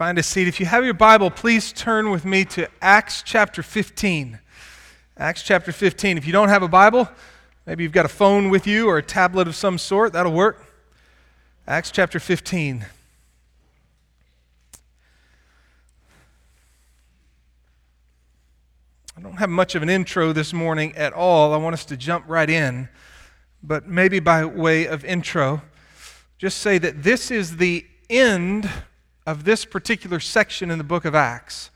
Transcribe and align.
Find 0.00 0.16
a 0.16 0.22
seat. 0.22 0.48
If 0.48 0.58
you 0.60 0.64
have 0.64 0.82
your 0.82 0.94
Bible, 0.94 1.30
please 1.30 1.74
turn 1.74 2.10
with 2.10 2.24
me 2.24 2.46
to 2.46 2.70
Acts 2.80 3.22
chapter 3.22 3.62
15. 3.62 4.38
Acts 5.18 5.42
chapter 5.42 5.72
15. 5.72 6.16
If 6.16 6.26
you 6.26 6.32
don't 6.32 6.48
have 6.48 6.62
a 6.62 6.68
Bible, 6.68 7.06
maybe 7.66 7.82
you've 7.82 7.92
got 7.92 8.06
a 8.06 8.08
phone 8.08 8.48
with 8.48 8.66
you 8.66 8.88
or 8.88 8.96
a 8.96 9.02
tablet 9.02 9.46
of 9.46 9.54
some 9.54 9.76
sort, 9.76 10.14
that'll 10.14 10.32
work. 10.32 10.64
Acts 11.66 11.90
chapter 11.90 12.18
15. 12.18 12.86
I 19.18 19.20
don't 19.20 19.36
have 19.36 19.50
much 19.50 19.74
of 19.74 19.82
an 19.82 19.90
intro 19.90 20.32
this 20.32 20.54
morning 20.54 20.96
at 20.96 21.12
all. 21.12 21.52
I 21.52 21.58
want 21.58 21.74
us 21.74 21.84
to 21.84 21.96
jump 21.98 22.24
right 22.26 22.48
in, 22.48 22.88
but 23.62 23.86
maybe 23.86 24.18
by 24.18 24.46
way 24.46 24.86
of 24.86 25.04
intro, 25.04 25.60
just 26.38 26.56
say 26.56 26.78
that 26.78 27.02
this 27.02 27.30
is 27.30 27.58
the 27.58 27.84
end 28.08 28.70
of 29.30 29.44
this 29.44 29.64
particular 29.64 30.18
section 30.18 30.72
in 30.72 30.78
the 30.78 30.82
book 30.82 31.04
of 31.04 31.14
Acts. 31.14 31.70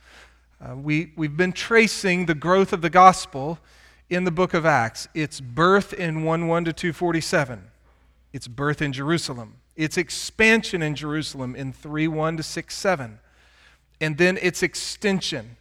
Uh, 0.61 0.75
we, 0.75 1.12
we've 1.15 1.37
been 1.37 1.53
tracing 1.53 2.27
the 2.27 2.35
growth 2.35 2.73
of 2.73 2.83
the 2.83 2.91
gospel 2.91 3.61
in 4.11 4.25
the 4.25 4.33
book 4.33 4.55
of 4.55 4.67
Acts. 4.67 5.07
Its 5.15 5.41
birth 5.41 5.93
in 5.93 6.25
1 6.25 6.48
1 6.48 6.65
to 6.65 6.73
247, 6.73 7.62
its 8.33 8.48
birth 8.48 8.83
in 8.83 8.93
Jerusalem, 8.93 9.55
its 9.77 9.97
expansion 9.97 10.83
in 10.83 10.97
Jerusalem 10.97 11.55
in 11.55 11.73
3 11.73 12.09
1 12.09 12.39
to 12.39 12.43
6 12.43 12.75
7, 12.75 13.21
and 14.01 14.19
then 14.19 14.37
its 14.43 14.65
extension 14.65 15.57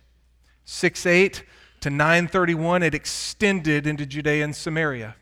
6 0.66 1.06
8 1.06 1.44
to 1.82 1.92
931, 1.92 2.82
it 2.82 2.96
extended 2.96 3.86
into 3.86 4.08
Judea 4.08 4.44
and 4.44 4.56
Samaria. 4.56 5.16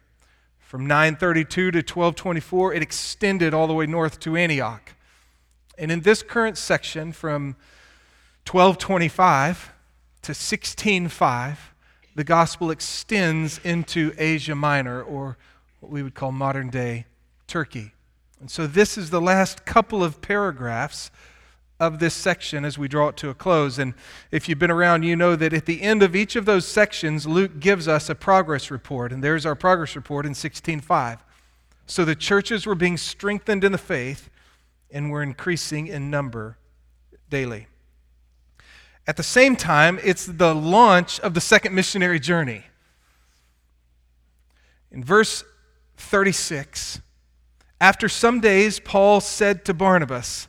From 0.60 0.86
932 0.88 1.72
to 1.72 1.78
1224, 1.80 2.76
it 2.76 2.82
extended 2.82 3.54
all 3.54 3.68
the 3.68 3.74
way 3.74 3.88
north 3.88 4.22
to 4.22 4.38
Antioch. 4.38 4.94
And 5.82 5.92
in 5.92 6.02
this 6.02 6.22
current 6.22 6.60
section, 6.60 7.12
from 7.12 7.56
1225 8.46 9.74
to 10.22 10.30
1605, 10.30 11.74
the 12.14 12.24
gospel 12.24 12.70
extends 12.70 13.60
into 13.64 14.14
Asia 14.16 14.54
Minor, 14.54 15.02
or 15.02 15.38
what 15.80 15.92
we 15.92 16.04
would 16.04 16.14
call 16.14 16.32
modern 16.32 16.70
day 16.70 17.08
Turkey. 17.48 17.94
And 18.40 18.52
so 18.52 18.68
this 18.68 18.96
is 18.96 19.10
the 19.10 19.20
last 19.20 19.66
couple 19.66 20.04
of 20.04 20.22
paragraphs 20.22 21.10
of 21.80 21.98
this 21.98 22.14
section 22.14 22.64
as 22.64 22.78
we 22.78 22.88
draw 22.88 23.08
it 23.08 23.18
to 23.18 23.30
a 23.30 23.34
close. 23.34 23.80
And 23.80 23.96
if 24.30 24.48
you've 24.48 24.60
been 24.60 24.70
around, 24.70 25.02
you 25.02 25.16
know 25.16 25.36
that 25.36 25.52
at 25.52 25.66
the 25.66 25.82
end 25.82 26.04
of 26.04 26.16
each 26.16 26.36
of 26.36 26.46
those 26.46 26.68
sections, 26.68 27.26
Luke 27.26 27.60
gives 27.60 27.88
us 27.88 28.08
a 28.08 28.14
progress 28.14 28.70
report. 28.70 29.12
And 29.12 29.24
there's 29.24 29.48
our 29.48 29.56
progress 29.56 29.96
report 29.96 30.28
in 30.28 30.36
16:5. 30.36 31.24
So 31.88 32.06
the 32.06 32.16
churches 32.16 32.68
were 32.68 32.76
being 32.76 32.98
strengthened 32.98 33.64
in 33.64 33.72
the 33.72 33.80
faith 33.80 34.30
and 34.92 35.12
we're 35.12 35.24
increasing 35.24 35.88
in 35.88 36.10
number 36.10 36.58
daily. 37.30 37.68
At 39.08 39.18
the 39.18 39.24
same 39.24 39.56
time, 39.56 40.00
it's 40.04 40.26
the 40.26 40.54
launch 40.54 41.20
of 41.22 41.34
the 41.34 41.42
second 41.42 41.74
missionary 41.74 42.20
journey. 42.20 42.66
In 44.92 45.04
verse 45.04 45.44
36, 45.98 47.02
after 47.80 48.08
some 48.08 48.40
days, 48.40 48.80
Paul 48.80 49.22
said 49.22 49.66
to 49.66 49.74
Barnabas, 49.74 50.48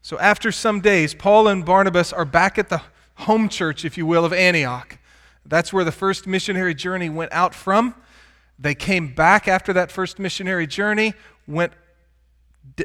So 0.00 0.18
after 0.18 0.50
some 0.50 0.80
days, 0.80 1.14
Paul 1.14 1.48
and 1.48 1.64
Barnabas 1.64 2.12
are 2.12 2.24
back 2.24 2.58
at 2.58 2.70
the 2.70 2.80
home 3.16 3.48
church, 3.48 3.84
if 3.84 3.98
you 3.98 4.06
will, 4.06 4.24
of 4.24 4.32
Antioch. 4.32 4.98
That's 5.44 5.72
where 5.72 5.84
the 5.84 5.92
first 5.92 6.26
missionary 6.26 6.74
journey 6.74 7.10
went 7.10 7.32
out 7.32 7.54
from. 7.54 7.94
They 8.58 8.74
came 8.74 9.14
back 9.14 9.46
after 9.48 9.72
that 9.74 9.90
first 9.90 10.18
missionary 10.18 10.66
journey, 10.66 11.12
went 11.46 11.72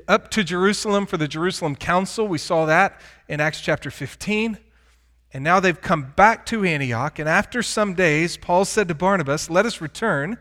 up 0.07 0.29
to 0.31 0.43
Jerusalem 0.43 1.05
for 1.05 1.17
the 1.17 1.27
Jerusalem 1.27 1.75
Council. 1.75 2.27
We 2.27 2.37
saw 2.37 2.65
that 2.65 2.99
in 3.27 3.39
Acts 3.39 3.61
chapter 3.61 3.89
15. 3.89 4.57
And 5.31 5.43
now 5.43 5.59
they've 5.59 5.79
come 5.79 6.13
back 6.15 6.45
to 6.47 6.63
Antioch. 6.63 7.19
And 7.19 7.29
after 7.29 7.61
some 7.61 7.93
days, 7.93 8.37
Paul 8.37 8.65
said 8.65 8.87
to 8.87 8.95
Barnabas, 8.95 9.49
Let 9.49 9.65
us 9.65 9.79
return 9.79 10.37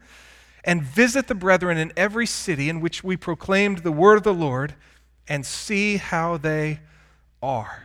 and 0.65 0.83
visit 0.83 1.29
the 1.29 1.35
brethren 1.35 1.79
in 1.79 1.93
every 1.97 2.27
city 2.27 2.69
in 2.69 2.81
which 2.81 3.05
we 3.05 3.17
proclaimed 3.17 3.79
the 3.79 3.93
word 3.93 4.17
of 4.17 4.23
the 4.23 4.35
Lord 4.35 4.75
and 5.27 5.45
see 5.45 5.99
how 5.99 6.37
they 6.37 6.81
are. 7.43 7.85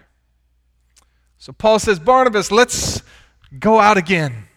So 1.38 1.52
Paul 1.52 1.80
says, 1.80 2.00
Barnabas, 2.00 2.52
let's 2.52 3.04
go 3.60 3.80
out 3.80 3.98
again. 3.98 4.48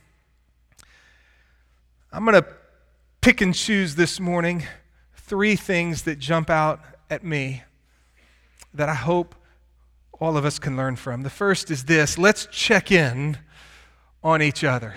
I'm 2.13 2.25
going 2.25 2.41
to 2.41 2.47
pick 3.21 3.41
and 3.41 3.55
choose 3.55 3.97
this 3.97 4.21
morning 4.21 4.63
three 5.27 5.57
things 5.57 6.03
that 6.03 6.19
jump 6.19 6.49
out 6.49 6.81
at 7.11 7.25
me 7.25 7.63
that 8.73 8.89
I 8.89 8.95
hope 8.95 9.35
all 10.21 10.37
of 10.37 10.45
us 10.45 10.59
can 10.59 10.77
learn 10.77 10.97
from. 10.97 11.23
The 11.23 11.31
first 11.31 11.71
is 11.71 11.85
this 11.85 12.17
let's 12.17 12.47
check 12.47 12.91
in 12.91 13.39
on 14.23 14.41
each 14.41 14.65
other. 14.65 14.95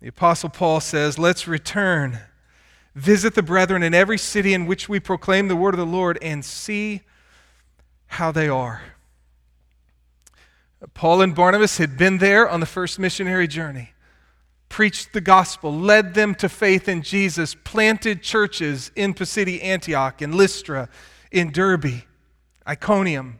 The 0.00 0.08
Apostle 0.08 0.48
Paul 0.48 0.80
says, 0.80 1.18
Let's 1.18 1.46
return, 1.46 2.18
visit 2.94 3.34
the 3.34 3.42
brethren 3.42 3.84
in 3.84 3.94
every 3.94 4.18
city 4.18 4.52
in 4.52 4.66
which 4.66 4.88
we 4.88 4.98
proclaim 4.98 5.46
the 5.46 5.56
word 5.56 5.74
of 5.74 5.78
the 5.78 5.86
Lord, 5.86 6.18
and 6.20 6.44
see 6.44 7.02
how 8.06 8.32
they 8.32 8.48
are. 8.48 8.82
Paul 10.92 11.22
and 11.22 11.34
Barnabas 11.34 11.78
had 11.78 11.96
been 11.96 12.18
there 12.18 12.48
on 12.48 12.58
the 12.58 12.66
first 12.66 12.98
missionary 12.98 13.46
journey 13.46 13.91
preached 14.72 15.12
the 15.12 15.20
gospel, 15.20 15.70
led 15.70 16.14
them 16.14 16.34
to 16.34 16.48
faith 16.48 16.88
in 16.88 17.02
Jesus, 17.02 17.54
planted 17.54 18.22
churches 18.22 18.90
in 18.96 19.12
Pisidia, 19.12 19.60
Antioch, 19.60 20.22
in 20.22 20.34
Lystra, 20.34 20.88
in 21.30 21.52
Derbe, 21.52 22.04
Iconium. 22.66 23.38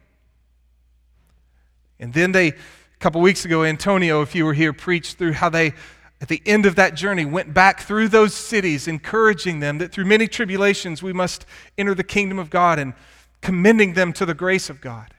And 1.99 2.13
then 2.13 2.33
they, 2.33 2.49
a 2.49 2.55
couple 2.99 3.19
weeks 3.19 3.45
ago, 3.45 3.63
Antonio, 3.63 4.21
if 4.21 4.35
you 4.35 4.45
were 4.45 4.53
here, 4.53 4.73
preached 4.73 5.17
through 5.17 5.33
how 5.33 5.49
they, 5.49 5.73
at 6.21 6.27
the 6.27 6.39
end 6.45 6.67
of 6.67 6.75
that 6.75 6.93
journey, 6.93 7.25
went 7.25 7.51
back 7.51 7.81
through 7.81 8.09
those 8.09 8.35
cities, 8.35 8.87
encouraging 8.87 9.59
them 9.59 9.79
that 9.79 9.91
through 9.91 10.05
many 10.05 10.27
tribulations 10.27 11.01
we 11.01 11.13
must 11.13 11.47
enter 11.79 11.95
the 11.95 12.03
kingdom 12.03 12.37
of 12.37 12.51
God 12.51 12.77
and 12.77 12.93
commending 13.41 13.93
them 13.93 14.13
to 14.13 14.25
the 14.27 14.35
grace 14.35 14.69
of 14.69 14.81
God. 14.81 15.15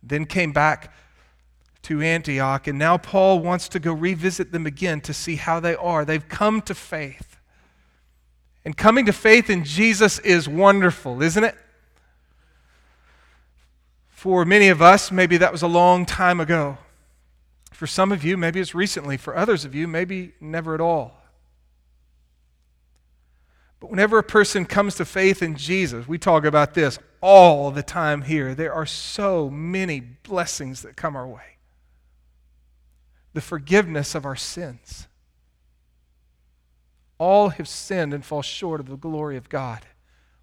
Then 0.00 0.26
came 0.26 0.52
back 0.52 0.92
to 1.88 2.02
Antioch, 2.02 2.66
and 2.66 2.78
now 2.78 2.98
Paul 2.98 3.38
wants 3.38 3.66
to 3.70 3.80
go 3.80 3.94
revisit 3.94 4.52
them 4.52 4.66
again 4.66 5.00
to 5.00 5.14
see 5.14 5.36
how 5.36 5.58
they 5.58 5.74
are. 5.74 6.04
They've 6.04 6.28
come 6.28 6.60
to 6.62 6.74
faith. 6.74 7.38
And 8.62 8.76
coming 8.76 9.06
to 9.06 9.12
faith 9.14 9.48
in 9.48 9.64
Jesus 9.64 10.18
is 10.18 10.46
wonderful, 10.46 11.22
isn't 11.22 11.42
it? 11.42 11.56
For 14.10 14.44
many 14.44 14.68
of 14.68 14.82
us, 14.82 15.10
maybe 15.10 15.38
that 15.38 15.50
was 15.50 15.62
a 15.62 15.66
long 15.66 16.04
time 16.04 16.40
ago. 16.40 16.76
For 17.72 17.86
some 17.86 18.12
of 18.12 18.22
you, 18.22 18.36
maybe 18.36 18.60
it's 18.60 18.74
recently. 18.74 19.16
For 19.16 19.34
others 19.34 19.64
of 19.64 19.74
you, 19.74 19.88
maybe 19.88 20.32
never 20.42 20.74
at 20.74 20.82
all. 20.82 21.22
But 23.80 23.88
whenever 23.88 24.18
a 24.18 24.24
person 24.24 24.66
comes 24.66 24.96
to 24.96 25.06
faith 25.06 25.42
in 25.42 25.56
Jesus, 25.56 26.06
we 26.06 26.18
talk 26.18 26.44
about 26.44 26.74
this 26.74 26.98
all 27.22 27.70
the 27.70 27.82
time 27.82 28.22
here. 28.22 28.54
There 28.54 28.74
are 28.74 28.84
so 28.84 29.48
many 29.48 30.00
blessings 30.00 30.82
that 30.82 30.94
come 30.94 31.16
our 31.16 31.26
way 31.26 31.57
the 33.38 33.42
forgiveness 33.42 34.16
of 34.16 34.26
our 34.26 34.34
sins. 34.34 35.06
All 37.18 37.50
have 37.50 37.68
sinned 37.68 38.12
and 38.12 38.24
fall 38.24 38.42
short 38.42 38.80
of 38.80 38.88
the 38.88 38.96
glory 38.96 39.36
of 39.36 39.48
God. 39.48 39.86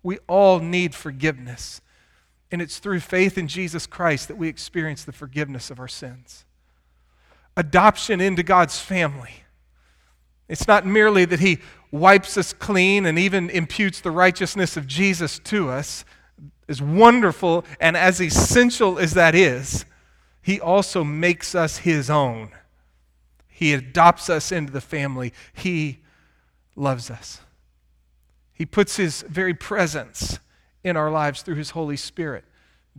We 0.02 0.20
all 0.30 0.60
need 0.60 0.96
forgiveness. 0.96 1.82
And 2.54 2.62
it's 2.62 2.80
through 2.80 3.02
faith 3.02 3.38
in 3.38 3.50
Jesus 3.50 3.86
Christ 3.86 4.30
that 4.30 4.38
we 4.38 4.48
experience 4.48 5.04
the 5.04 5.12
forgiveness 5.12 5.70
of 5.70 5.78
our 5.78 5.90
sins. 5.90 6.46
Adoption 7.58 8.22
into 8.22 8.44
God's 8.44 8.80
family. 8.80 9.44
It's 10.48 10.66
not 10.66 10.86
merely 10.86 11.26
that 11.26 11.42
He 11.42 11.60
wipes 11.92 12.38
us 12.38 12.54
clean 12.54 13.06
and 13.06 13.20
even 13.20 13.50
imputes 13.50 14.00
the 14.00 14.12
righteousness 14.12 14.78
of 14.78 14.88
Jesus 14.88 15.38
to 15.40 15.70
us, 15.70 16.06
as 16.70 16.82
wonderful 16.82 17.66
and 17.82 17.98
as 17.98 18.22
essential 18.22 18.98
as 18.98 19.16
that 19.16 19.36
is, 19.36 19.84
He 20.42 20.62
also 20.62 21.04
makes 21.04 21.56
us 21.56 21.80
His 21.80 22.10
own. 22.10 22.52
He 23.56 23.74
adopts 23.74 24.30
us 24.30 24.52
into 24.52 24.74
the 24.74 24.82
family. 24.82 25.32
He 25.54 26.00
loves 26.76 27.10
us. 27.10 27.40
He 28.52 28.66
puts 28.66 28.98
His 28.98 29.22
very 29.30 29.54
presence 29.54 30.40
in 30.84 30.98
our 30.98 31.10
lives 31.10 31.42
through 31.42 31.56
His 31.56 31.70
Holy 31.70 31.96
Spirit, 31.96 32.44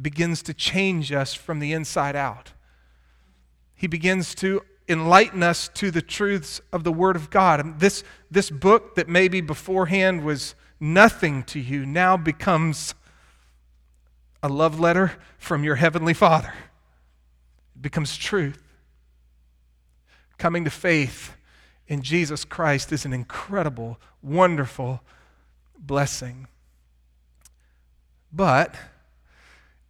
begins 0.00 0.42
to 0.44 0.54
change 0.54 1.12
us 1.12 1.34
from 1.34 1.58
the 1.58 1.74
inside 1.74 2.16
out. 2.16 2.52
He 3.74 3.86
begins 3.86 4.34
to 4.36 4.62
enlighten 4.88 5.42
us 5.42 5.68
to 5.74 5.90
the 5.90 6.00
truths 6.00 6.62
of 6.72 6.84
the 6.84 6.92
Word 6.92 7.16
of 7.16 7.28
God. 7.28 7.78
This, 7.78 8.02
this 8.30 8.48
book 8.48 8.94
that 8.94 9.10
maybe 9.10 9.42
beforehand 9.42 10.24
was 10.24 10.54
nothing 10.80 11.42
to 11.42 11.60
you 11.60 11.84
now 11.84 12.16
becomes 12.16 12.94
a 14.42 14.48
love 14.48 14.80
letter 14.80 15.12
from 15.36 15.64
your 15.64 15.74
Heavenly 15.74 16.14
Father. 16.14 16.54
It 17.74 17.82
becomes 17.82 18.16
truth. 18.16 18.62
Coming 20.38 20.64
to 20.64 20.70
faith 20.70 21.34
in 21.88 22.02
Jesus 22.02 22.44
Christ 22.44 22.92
is 22.92 23.04
an 23.04 23.12
incredible, 23.12 23.98
wonderful 24.22 25.00
blessing. 25.78 26.48
But 28.32 28.74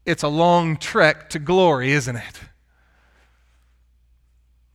it's 0.04 0.22
a 0.22 0.28
long 0.28 0.76
trek 0.76 1.30
to 1.30 1.38
glory, 1.38 1.92
isn't 1.92 2.16
it? 2.16 2.40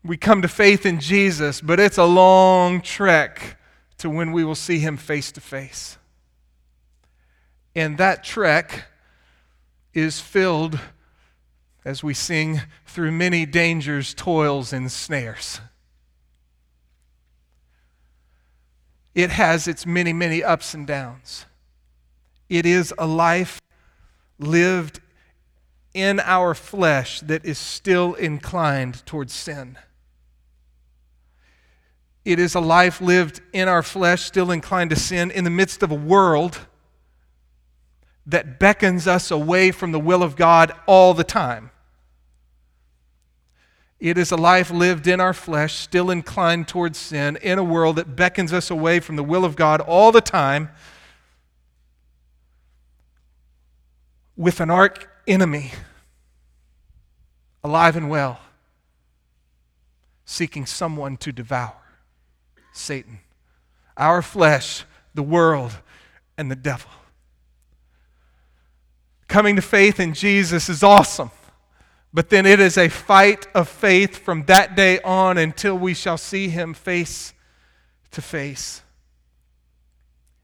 We 0.03 0.17
come 0.17 0.41
to 0.41 0.47
faith 0.47 0.85
in 0.85 0.99
Jesus, 0.99 1.61
but 1.61 1.79
it's 1.79 1.97
a 1.97 2.05
long 2.05 2.81
trek 2.81 3.57
to 3.99 4.09
when 4.09 4.31
we 4.31 4.43
will 4.43 4.55
see 4.55 4.79
him 4.79 4.97
face 4.97 5.31
to 5.33 5.41
face. 5.41 5.97
And 7.75 7.97
that 7.99 8.23
trek 8.23 8.85
is 9.93 10.19
filled, 10.19 10.79
as 11.83 12.03
we 12.03 12.13
sing, 12.13 12.61
through 12.85 13.11
many 13.11 13.45
dangers, 13.45 14.13
toils, 14.13 14.71
and 14.71 14.91
snares. 14.91 15.59
It 19.15 19.31
has 19.31 19.67
its 19.67 19.85
many, 19.85 20.13
many 20.13 20.43
ups 20.43 20.73
and 20.73 20.85
downs. 20.87 21.45
It 22.49 22.65
is 22.65 22.93
a 22.97 23.07
life 23.07 23.61
lived 24.39 24.99
in 25.93 26.19
our 26.19 26.53
flesh 26.53 27.19
that 27.21 27.43
is 27.45 27.57
still 27.57 28.13
inclined 28.13 29.05
towards 29.05 29.33
sin. 29.33 29.77
It 32.23 32.39
is 32.39 32.55
a 32.55 32.59
life 32.59 33.01
lived 33.01 33.41
in 33.51 33.67
our 33.67 33.81
flesh, 33.81 34.23
still 34.23 34.51
inclined 34.51 34.91
to 34.91 34.95
sin, 34.95 35.31
in 35.31 35.43
the 35.43 35.49
midst 35.49 35.81
of 35.81 35.91
a 35.91 35.95
world 35.95 36.59
that 38.25 38.59
beckons 38.59 39.07
us 39.07 39.31
away 39.31 39.71
from 39.71 39.91
the 39.91 39.99
will 39.99 40.23
of 40.23 40.35
God 40.35 40.71
all 40.85 41.13
the 41.13 41.23
time. 41.23 41.71
It 43.99 44.17
is 44.17 44.31
a 44.31 44.35
life 44.35 44.71
lived 44.71 45.07
in 45.07 45.19
our 45.19 45.33
flesh, 45.33 45.75
still 45.75 46.09
inclined 46.09 46.67
towards 46.67 46.97
sin, 46.97 47.37
in 47.37 47.59
a 47.59 47.63
world 47.63 47.97
that 47.97 48.15
beckons 48.15 48.51
us 48.51 48.71
away 48.71 48.99
from 48.99 49.15
the 49.15 49.23
will 49.23 49.45
of 49.45 49.55
God 49.55 49.79
all 49.81 50.11
the 50.11 50.21
time, 50.21 50.69
with 54.35 54.59
an 54.59 54.71
arch 54.71 55.05
enemy 55.27 55.71
alive 57.63 57.95
and 57.95 58.09
well, 58.09 58.39
seeking 60.25 60.65
someone 60.65 61.15
to 61.17 61.31
devour 61.31 61.75
Satan, 62.73 63.19
our 63.97 64.21
flesh, 64.21 64.83
the 65.13 65.21
world, 65.21 65.77
and 66.37 66.49
the 66.49 66.55
devil. 66.55 66.89
Coming 69.31 69.55
to 69.55 69.61
faith 69.61 70.01
in 70.01 70.13
Jesus 70.13 70.67
is 70.67 70.83
awesome, 70.83 71.31
but 72.13 72.29
then 72.29 72.45
it 72.45 72.59
is 72.59 72.77
a 72.77 72.89
fight 72.89 73.47
of 73.55 73.69
faith 73.69 74.17
from 74.17 74.43
that 74.47 74.75
day 74.75 74.99
on 75.03 75.37
until 75.37 75.77
we 75.77 75.93
shall 75.93 76.17
see 76.17 76.49
him 76.49 76.73
face 76.73 77.33
to 78.11 78.21
face. 78.21 78.81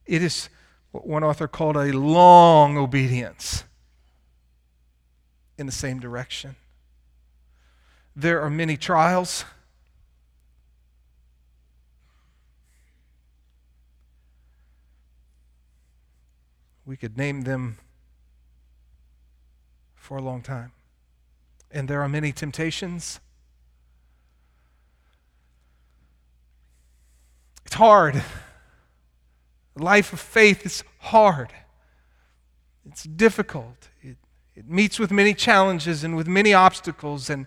It 0.06 0.24
is 0.24 0.48
what 0.92 1.06
one 1.06 1.22
author 1.22 1.50
called 1.50 1.76
a 1.76 1.92
long 1.92 2.78
obedience 2.78 3.66
in 5.58 5.66
the 5.66 5.74
same 5.74 6.00
direction. 6.00 6.56
There 8.16 8.40
are 8.40 8.50
many 8.50 8.78
trials. 8.78 9.44
We 16.86 16.96
could 16.96 17.18
name 17.18 17.42
them 17.42 17.80
for 20.08 20.16
a 20.16 20.22
long 20.22 20.42
time. 20.42 20.72
And 21.70 21.90
there 21.90 22.02
are 22.02 22.08
many 22.08 22.32
temptations. 22.32 23.20
It's 27.66 27.76
hard. 27.76 28.24
The 29.76 29.84
life 29.84 30.14
of 30.14 30.22
faith 30.22 30.66
is 30.66 30.86
hard. 31.00 31.52
It's 32.86 33.04
difficult. 33.04 33.90
It, 34.02 34.16
it 34.56 34.70
meets 34.70 34.98
with 34.98 35.12
many 35.12 35.34
challenges 35.34 36.06
and 36.06 36.16
with 36.16 36.30
many 36.30 36.54
obstacles. 36.54 37.30
And 37.30 37.46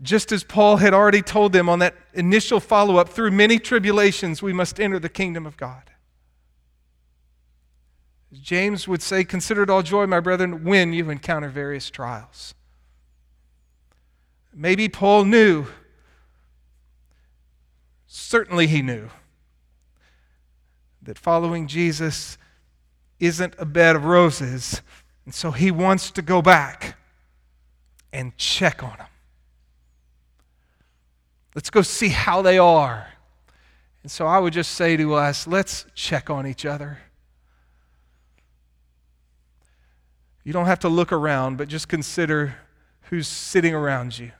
just 0.00 0.32
as 0.32 0.44
Paul 0.44 0.78
had 0.78 0.94
already 0.94 1.20
told 1.20 1.52
them 1.52 1.68
on 1.68 1.80
that 1.80 1.96
initial 2.14 2.60
follow 2.60 2.96
up, 2.96 3.10
through 3.10 3.30
many 3.30 3.58
tribulations, 3.58 4.40
we 4.40 4.54
must 4.54 4.80
enter 4.80 4.98
the 4.98 5.10
kingdom 5.10 5.44
of 5.44 5.58
God. 5.58 5.91
James 8.40 8.88
would 8.88 9.02
say, 9.02 9.24
Consider 9.24 9.62
it 9.62 9.70
all 9.70 9.82
joy, 9.82 10.06
my 10.06 10.20
brethren, 10.20 10.64
when 10.64 10.92
you 10.92 11.10
encounter 11.10 11.48
various 11.48 11.90
trials. 11.90 12.54
Maybe 14.54 14.88
Paul 14.88 15.24
knew, 15.24 15.66
certainly 18.06 18.66
he 18.66 18.82
knew, 18.82 19.08
that 21.02 21.18
following 21.18 21.66
Jesus 21.66 22.38
isn't 23.18 23.54
a 23.58 23.64
bed 23.64 23.96
of 23.96 24.04
roses. 24.04 24.82
And 25.24 25.34
so 25.34 25.50
he 25.50 25.70
wants 25.70 26.10
to 26.12 26.22
go 26.22 26.42
back 26.42 26.96
and 28.12 28.36
check 28.36 28.82
on 28.82 28.96
them. 28.98 29.06
Let's 31.54 31.70
go 31.70 31.82
see 31.82 32.08
how 32.08 32.42
they 32.42 32.58
are. 32.58 33.08
And 34.02 34.10
so 34.10 34.26
I 34.26 34.38
would 34.38 34.52
just 34.52 34.72
say 34.72 34.96
to 34.96 35.14
us, 35.14 35.46
let's 35.46 35.86
check 35.94 36.30
on 36.30 36.46
each 36.46 36.66
other. 36.66 36.98
You 40.44 40.52
don't 40.52 40.66
have 40.66 40.80
to 40.80 40.88
look 40.88 41.12
around, 41.12 41.56
but 41.56 41.68
just 41.68 41.88
consider 41.88 42.56
who's 43.02 43.28
sitting 43.28 43.74
around 43.74 44.18
you 44.18 44.32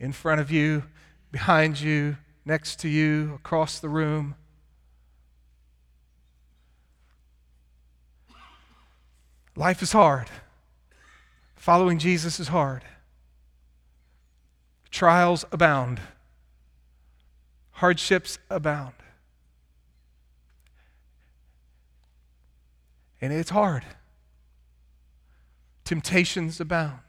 in 0.00 0.12
front 0.12 0.40
of 0.40 0.50
you, 0.50 0.84
behind 1.30 1.80
you, 1.80 2.16
next 2.44 2.80
to 2.80 2.88
you, 2.88 3.34
across 3.34 3.78
the 3.78 3.88
room. 3.88 4.34
Life 9.54 9.80
is 9.82 9.92
hard. 9.92 10.28
Following 11.54 11.98
Jesus 11.98 12.38
is 12.38 12.48
hard. 12.48 12.84
Trials 14.90 15.44
abound, 15.50 16.00
hardships 17.72 18.38
abound. 18.50 18.94
And 23.20 23.32
it's 23.32 23.50
hard. 23.50 23.84
Temptations 25.86 26.60
abound. 26.60 27.00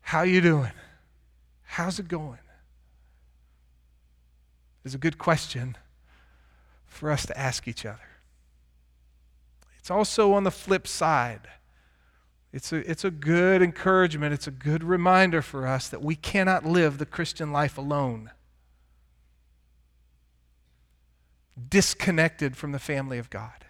How 0.00 0.22
you 0.22 0.40
doing? 0.40 0.72
How's 1.64 1.98
it 1.98 2.08
going? 2.08 2.38
Is 4.84 4.94
a 4.94 4.98
good 4.98 5.18
question 5.18 5.76
for 6.86 7.10
us 7.10 7.26
to 7.26 7.38
ask 7.38 7.68
each 7.68 7.84
other. 7.84 8.08
It's 9.78 9.90
also 9.90 10.32
on 10.32 10.44
the 10.44 10.50
flip 10.50 10.86
side 10.86 11.48
it's 12.56 12.72
a, 12.72 12.90
it's 12.90 13.04
a 13.04 13.10
good 13.10 13.60
encouragement. 13.60 14.32
It's 14.32 14.46
a 14.46 14.50
good 14.50 14.82
reminder 14.82 15.42
for 15.42 15.66
us 15.66 15.88
that 15.90 16.00
we 16.00 16.14
cannot 16.14 16.64
live 16.64 16.96
the 16.96 17.04
Christian 17.04 17.52
life 17.52 17.76
alone, 17.76 18.30
disconnected 21.68 22.56
from 22.56 22.72
the 22.72 22.78
family 22.78 23.18
of 23.18 23.28
God. 23.28 23.66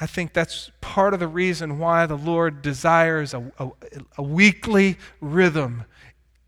I 0.00 0.06
think 0.06 0.32
that's 0.32 0.70
part 0.80 1.14
of 1.14 1.20
the 1.20 1.28
reason 1.28 1.78
why 1.78 2.06
the 2.06 2.18
Lord 2.18 2.60
desires 2.60 3.32
a, 3.32 3.50
a, 3.58 3.70
a 4.18 4.22
weekly 4.22 4.98
rhythm 5.20 5.84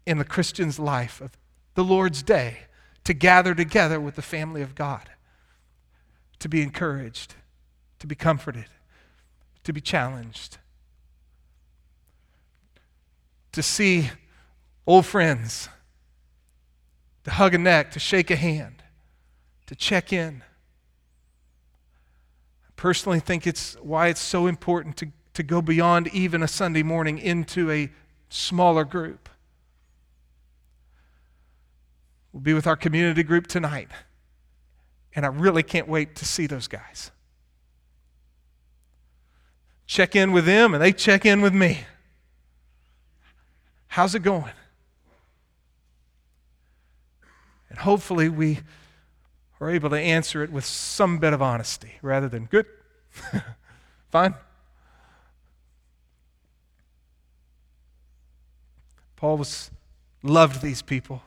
in 0.06 0.18
the 0.18 0.24
Christian's 0.24 0.78
life 0.78 1.20
of 1.20 1.32
the 1.74 1.84
Lord's 1.84 2.22
day 2.22 2.58
to 3.04 3.14
gather 3.14 3.54
together 3.54 3.98
with 4.00 4.16
the 4.16 4.22
family 4.22 4.60
of 4.60 4.74
God, 4.74 5.08
to 6.40 6.48
be 6.48 6.62
encouraged, 6.62 7.34
to 8.00 8.06
be 8.06 8.14
comforted 8.14 8.66
to 9.68 9.72
be 9.74 9.82
challenged, 9.82 10.56
to 13.52 13.62
see 13.62 14.10
old 14.86 15.04
friends, 15.04 15.68
to 17.24 17.30
hug 17.30 17.52
a 17.52 17.58
neck, 17.58 17.90
to 17.90 17.98
shake 17.98 18.30
a 18.30 18.36
hand, 18.36 18.82
to 19.66 19.74
check 19.74 20.10
in. 20.10 20.42
Personally 22.78 23.20
think 23.20 23.46
it's 23.46 23.74
why 23.82 24.06
it's 24.06 24.20
so 24.20 24.46
important 24.46 24.96
to, 24.98 25.08
to 25.34 25.42
go 25.42 25.60
beyond 25.60 26.06
even 26.08 26.42
a 26.42 26.48
Sunday 26.48 26.82
morning 26.82 27.18
into 27.18 27.70
a 27.70 27.90
smaller 28.30 28.84
group. 28.84 29.28
We'll 32.32 32.40
be 32.40 32.54
with 32.54 32.66
our 32.66 32.76
community 32.76 33.24
group 33.24 33.48
tonight. 33.48 33.90
And 35.14 35.26
I 35.26 35.28
really 35.28 35.64
can't 35.64 35.88
wait 35.88 36.14
to 36.16 36.24
see 36.24 36.46
those 36.46 36.68
guys 36.68 37.10
check 39.88 40.14
in 40.14 40.30
with 40.30 40.44
them 40.44 40.74
and 40.74 40.82
they 40.82 40.92
check 40.92 41.26
in 41.26 41.40
with 41.40 41.54
me. 41.54 41.80
How's 43.88 44.14
it 44.14 44.22
going? 44.22 44.52
And 47.70 47.78
hopefully 47.78 48.28
we 48.28 48.60
are 49.60 49.70
able 49.70 49.90
to 49.90 49.98
answer 49.98 50.42
it 50.42 50.50
with 50.50 50.64
some 50.64 51.18
bit 51.18 51.32
of 51.32 51.42
honesty 51.42 51.92
rather 52.02 52.28
than 52.28 52.46
good, 52.46 52.66
fine. 54.10 54.34
Paul 59.16 59.38
was 59.38 59.70
loved 60.22 60.62
these 60.62 60.80
people. 60.80 61.22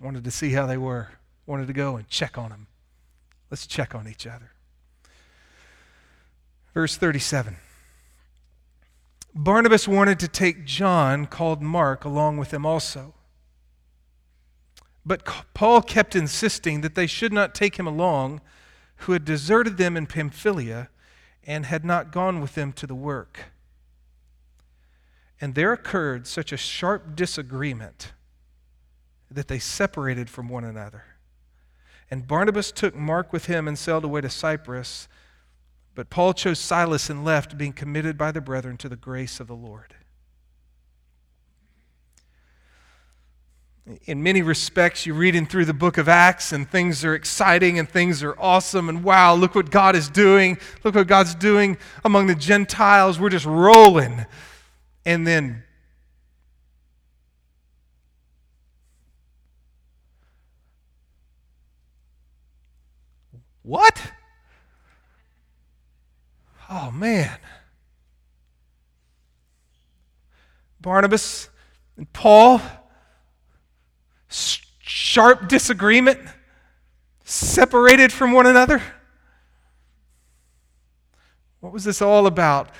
Wanted 0.00 0.24
to 0.24 0.30
see 0.30 0.52
how 0.52 0.66
they 0.66 0.76
were. 0.76 1.08
Wanted 1.46 1.66
to 1.66 1.72
go 1.72 1.96
and 1.96 2.08
check 2.08 2.38
on 2.38 2.50
them. 2.50 2.66
Let's 3.50 3.66
check 3.66 3.94
on 3.94 4.06
each 4.06 4.26
other. 4.26 4.52
Verse 6.72 6.96
37. 6.96 7.56
Barnabas 9.34 9.88
wanted 9.88 10.20
to 10.20 10.28
take 10.28 10.64
John, 10.64 11.26
called 11.26 11.60
Mark, 11.60 12.04
along 12.04 12.36
with 12.36 12.52
him 12.52 12.64
also. 12.64 13.13
But 15.06 15.24
Paul 15.52 15.82
kept 15.82 16.16
insisting 16.16 16.80
that 16.80 16.94
they 16.94 17.06
should 17.06 17.32
not 17.32 17.54
take 17.54 17.78
him 17.78 17.86
along, 17.86 18.40
who 18.98 19.12
had 19.12 19.24
deserted 19.24 19.76
them 19.76 19.96
in 19.96 20.06
Pamphylia 20.06 20.88
and 21.46 21.66
had 21.66 21.84
not 21.84 22.10
gone 22.10 22.40
with 22.40 22.54
them 22.54 22.72
to 22.72 22.86
the 22.86 22.94
work. 22.94 23.40
And 25.40 25.54
there 25.54 25.72
occurred 25.72 26.26
such 26.26 26.52
a 26.52 26.56
sharp 26.56 27.16
disagreement 27.16 28.12
that 29.30 29.48
they 29.48 29.58
separated 29.58 30.30
from 30.30 30.48
one 30.48 30.64
another. 30.64 31.04
And 32.10 32.26
Barnabas 32.26 32.72
took 32.72 32.94
Mark 32.94 33.32
with 33.32 33.46
him 33.46 33.66
and 33.66 33.78
sailed 33.78 34.04
away 34.04 34.20
to 34.22 34.30
Cyprus. 34.30 35.08
But 35.94 36.10
Paul 36.10 36.32
chose 36.32 36.58
Silas 36.58 37.10
and 37.10 37.24
left, 37.24 37.58
being 37.58 37.72
committed 37.72 38.16
by 38.16 38.32
the 38.32 38.40
brethren 38.40 38.76
to 38.78 38.88
the 38.88 38.96
grace 38.96 39.40
of 39.40 39.48
the 39.48 39.56
Lord. 39.56 39.94
In 44.06 44.22
many 44.22 44.40
respects, 44.40 45.04
you're 45.04 45.14
reading 45.14 45.44
through 45.46 45.66
the 45.66 45.74
book 45.74 45.98
of 45.98 46.08
Acts 46.08 46.52
and 46.52 46.68
things 46.68 47.04
are 47.04 47.14
exciting 47.14 47.78
and 47.78 47.88
things 47.88 48.22
are 48.22 48.34
awesome 48.38 48.88
and 48.88 49.04
wow, 49.04 49.34
look 49.34 49.54
what 49.54 49.70
God 49.70 49.94
is 49.94 50.08
doing. 50.08 50.58
Look 50.82 50.94
what 50.94 51.06
God's 51.06 51.34
doing 51.34 51.76
among 52.02 52.26
the 52.26 52.34
Gentiles. 52.34 53.20
We're 53.20 53.28
just 53.28 53.44
rolling. 53.44 54.24
And 55.04 55.26
then 55.26 55.64
What? 63.64 63.98
Oh, 66.68 66.90
man. 66.90 67.38
Barnabas 70.80 71.48
and 71.96 72.12
Paul, 72.12 72.60
sharp 75.14 75.46
disagreement, 75.48 76.18
separated 77.22 78.12
from 78.12 78.32
one 78.32 78.46
another. 78.46 78.82
What 81.60 81.72
was 81.72 81.84
this 81.84 82.02
all 82.02 82.26
about? 82.26 82.70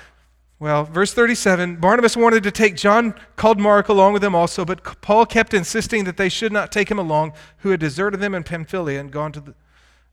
Well, 0.59 0.83
verse 0.83 1.13
37 1.13 1.77
Barnabas 1.77 2.17
wanted 2.17 2.43
to 2.43 2.51
take 2.51 2.75
John, 2.75 3.15
called 3.37 3.57
Mark, 3.57 3.87
along 3.87 4.11
with 4.11 4.21
him 4.21 4.35
also, 4.35 4.65
but 4.65 4.83
Paul 5.01 5.25
kept 5.25 5.53
insisting 5.53 6.03
that 6.03 6.17
they 6.17 6.27
should 6.27 6.51
not 6.51 6.73
take 6.73 6.91
him 6.91 6.99
along, 6.99 7.31
who 7.59 7.69
had 7.69 7.79
deserted 7.79 8.19
them 8.19 8.35
in 8.35 8.43
Pamphylia 8.43 8.99
and 8.99 9.11
gone 9.11 9.31
to 9.31 9.39
the, 9.39 9.55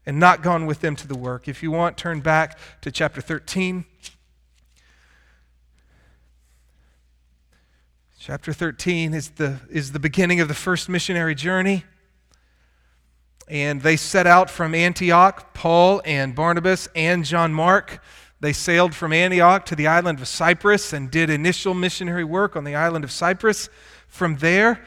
and 0.05 0.17
not 0.17 0.41
gone 0.41 0.65
with 0.65 0.79
them 0.79 0.95
to 0.95 1.07
the 1.07 1.17
work. 1.17 1.49
If 1.49 1.61
you 1.61 1.71
want, 1.71 1.97
turn 1.97 2.21
back 2.21 2.57
to 2.83 2.89
chapter 2.89 3.19
13. 3.19 3.83
Chapter 8.17 8.53
13 8.53 9.13
is 9.13 9.31
the, 9.31 9.59
is 9.69 9.91
the 9.91 9.99
beginning 9.99 10.39
of 10.39 10.47
the 10.47 10.53
first 10.53 10.87
missionary 10.87 11.35
journey. 11.35 11.83
And 13.47 13.81
they 13.81 13.97
set 13.97 14.25
out 14.25 14.49
from 14.49 14.73
Antioch, 14.73 15.53
Paul 15.53 16.01
and 16.05 16.33
Barnabas 16.33 16.87
and 16.95 17.25
John 17.25 17.53
Mark. 17.53 18.01
They 18.39 18.53
sailed 18.53 18.95
from 18.95 19.13
Antioch 19.13 19.65
to 19.67 19.75
the 19.75 19.87
island 19.87 20.19
of 20.19 20.27
Cyprus 20.27 20.93
and 20.93 21.11
did 21.11 21.29
initial 21.29 21.73
missionary 21.73 22.23
work 22.23 22.55
on 22.55 22.63
the 22.63 22.75
island 22.75 23.03
of 23.03 23.11
Cyprus. 23.11 23.69
From 24.07 24.37
there, 24.37 24.85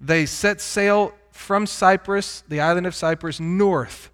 they 0.00 0.26
set 0.26 0.60
sail 0.60 1.14
from 1.30 1.66
Cyprus, 1.66 2.42
the 2.48 2.60
island 2.60 2.86
of 2.86 2.94
Cyprus, 2.94 3.40
north 3.40 4.10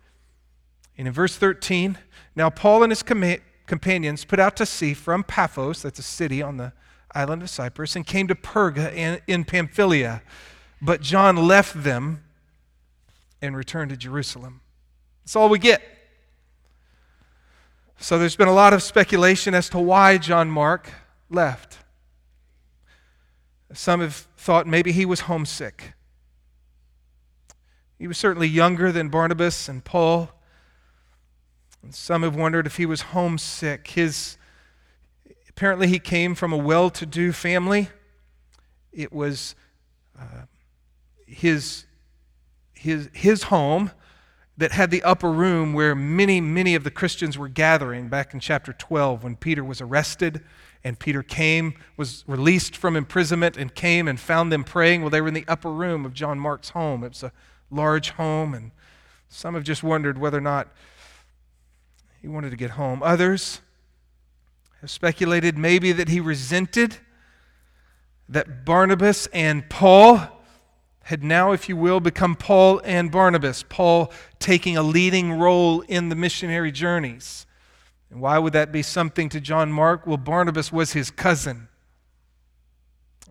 and 0.99 1.07
in 1.07 1.13
verse 1.13 1.37
13, 1.37 1.99
now 2.35 2.51
Paul 2.51 2.83
and 2.83 2.91
his 2.91 3.03
com- 3.03 3.37
companions 3.67 4.25
put 4.25 4.41
out 4.41 4.57
to 4.57 4.67
sea 4.67 4.95
from 4.95 5.25
Paphos, 5.25 5.83
that's 5.83 5.99
a 5.99 6.03
city 6.03 6.43
on 6.43 6.57
the 6.57 6.73
island 7.15 7.43
of 7.43 7.51
Cyprus, 7.51 7.97
and 7.97 8.07
came 8.07 8.27
to 8.29 8.35
Perga 8.35 8.93
in, 8.95 9.21
in 9.27 9.45
Pamphylia. 9.45 10.23
But 10.81 11.01
John 11.03 11.37
left 11.37 11.83
them 11.83 12.23
and 13.41 13.57
return 13.57 13.89
to 13.89 13.97
Jerusalem. 13.97 14.61
That's 15.25 15.37
all 15.37 15.49
we 15.49 15.59
get. 15.59 15.83
So 17.99 18.19
there's 18.19 18.37
been 18.37 18.49
a 18.49 18.55
lot 18.55 18.73
of 18.73 18.83
speculation 18.83 19.55
as 19.55 19.69
to 19.71 19.79
why 19.79 20.19
John 20.19 20.51
Mark 20.51 20.91
left. 21.31 21.79
Some 23.73 24.01
have 24.01 24.15
thought 24.37 24.67
maybe 24.67 24.93
he 24.93 25.05
was 25.05 25.21
homesick. 25.21 25.95
He 27.99 28.07
was 28.07 28.19
certainly 28.19 28.49
younger 28.49 28.93
than 28.93 29.09
Barnabas 29.09 29.69
and 29.69 29.83
Paul. 29.83 30.31
And 31.83 31.95
some 31.95 32.23
have 32.23 32.37
wondered 32.37 32.67
if 32.67 32.77
he 32.77 32.85
was 32.85 33.01
homesick. 33.01 33.89
His, 33.89 34.37
apparently, 35.49 35.89
he 35.89 35.99
came 35.99 36.35
from 36.35 36.53
a 36.53 36.57
well 36.57 36.91
to 36.91 37.07
do 37.07 37.33
family. 37.33 37.89
It 38.93 39.13
was 39.13 39.55
uh, 40.19 40.45
his, 41.27 41.86
his, 42.77 43.09
his 43.13 43.45
home 43.45 43.91
that 44.59 44.73
had 44.73 44.91
the 44.91 45.03
upper 45.03 45.31
room 45.31 45.73
where 45.73 45.95
many, 45.95 46.41
many 46.41 46.75
of 46.75 46.85
the 46.85 46.91
Christians 46.91 47.37
were 47.37 47.49
gathering 47.49 48.09
back 48.09 48.33
in 48.33 48.41
chapter 48.41 48.73
12 48.73 49.25
when 49.25 49.37
Peter 49.37 49.63
was 49.63 49.81
arrested 49.81 50.43
and 50.83 50.99
Peter 50.99 51.23
came, 51.23 51.75
was 51.97 52.25
released 52.27 52.77
from 52.77 52.97
imprisonment 52.97 53.57
and 53.57 53.75
came 53.75 54.07
and 54.07 54.21
found 54.21 54.53
them 54.53 54.63
praying. 54.63 55.01
Well, 55.01 55.11
they 55.11 55.21
were 55.21 55.29
in 55.29 55.35
the 55.35 55.45
upper 55.49 55.71
room 55.71 56.07
of 56.07 56.15
John 56.15 56.39
Mark's 56.39 56.71
home. 56.71 57.03
It 57.03 57.09
was 57.09 57.23
a 57.25 57.33
large 57.71 58.11
home, 58.11 58.55
and 58.55 58.71
some 59.29 59.55
have 59.55 59.65
just 59.65 59.83
wondered 59.83 60.17
whether 60.17 60.39
or 60.39 60.43
not 60.43 60.69
he 62.23 62.29
wanted 62.29 62.51
to 62.51 62.57
get 62.57 62.73
home. 62.73 63.03
Others 63.03 63.61
have 64.81 64.91
speculated 64.91 65.59
maybe 65.59 65.93
that 65.93 66.09
he 66.09 66.21
resented 66.21 66.99
that 68.29 68.65
Barnabas 68.65 69.27
and 69.29 69.69
Paul 69.69 70.36
had 71.07 71.23
now, 71.23 71.53
if 71.53 71.69
you 71.69 71.77
will, 71.77 72.01
become 72.01 72.35
Paul 72.35 72.81
and 72.85 73.13
Barnabas, 73.13 73.65
Paul 73.69 74.13
taking 74.41 74.77
a 74.77 74.83
leading 74.83 75.35
role 75.35 75.83
in 75.83 76.09
the 76.09 76.17
missionary 76.17 76.73
journeys. 76.73 77.47
And 78.11 78.21
why 78.21 78.39
would 78.39 78.53
that 78.55 78.73
be 78.73 78.83
something 78.83 79.29
to 79.29 79.41
John 79.41 79.71
Mark? 79.71 80.05
Well, 80.05 80.17
Barnabas 80.17 80.73
was 80.73 80.95
his 80.95 81.13
cousin. 81.13 81.69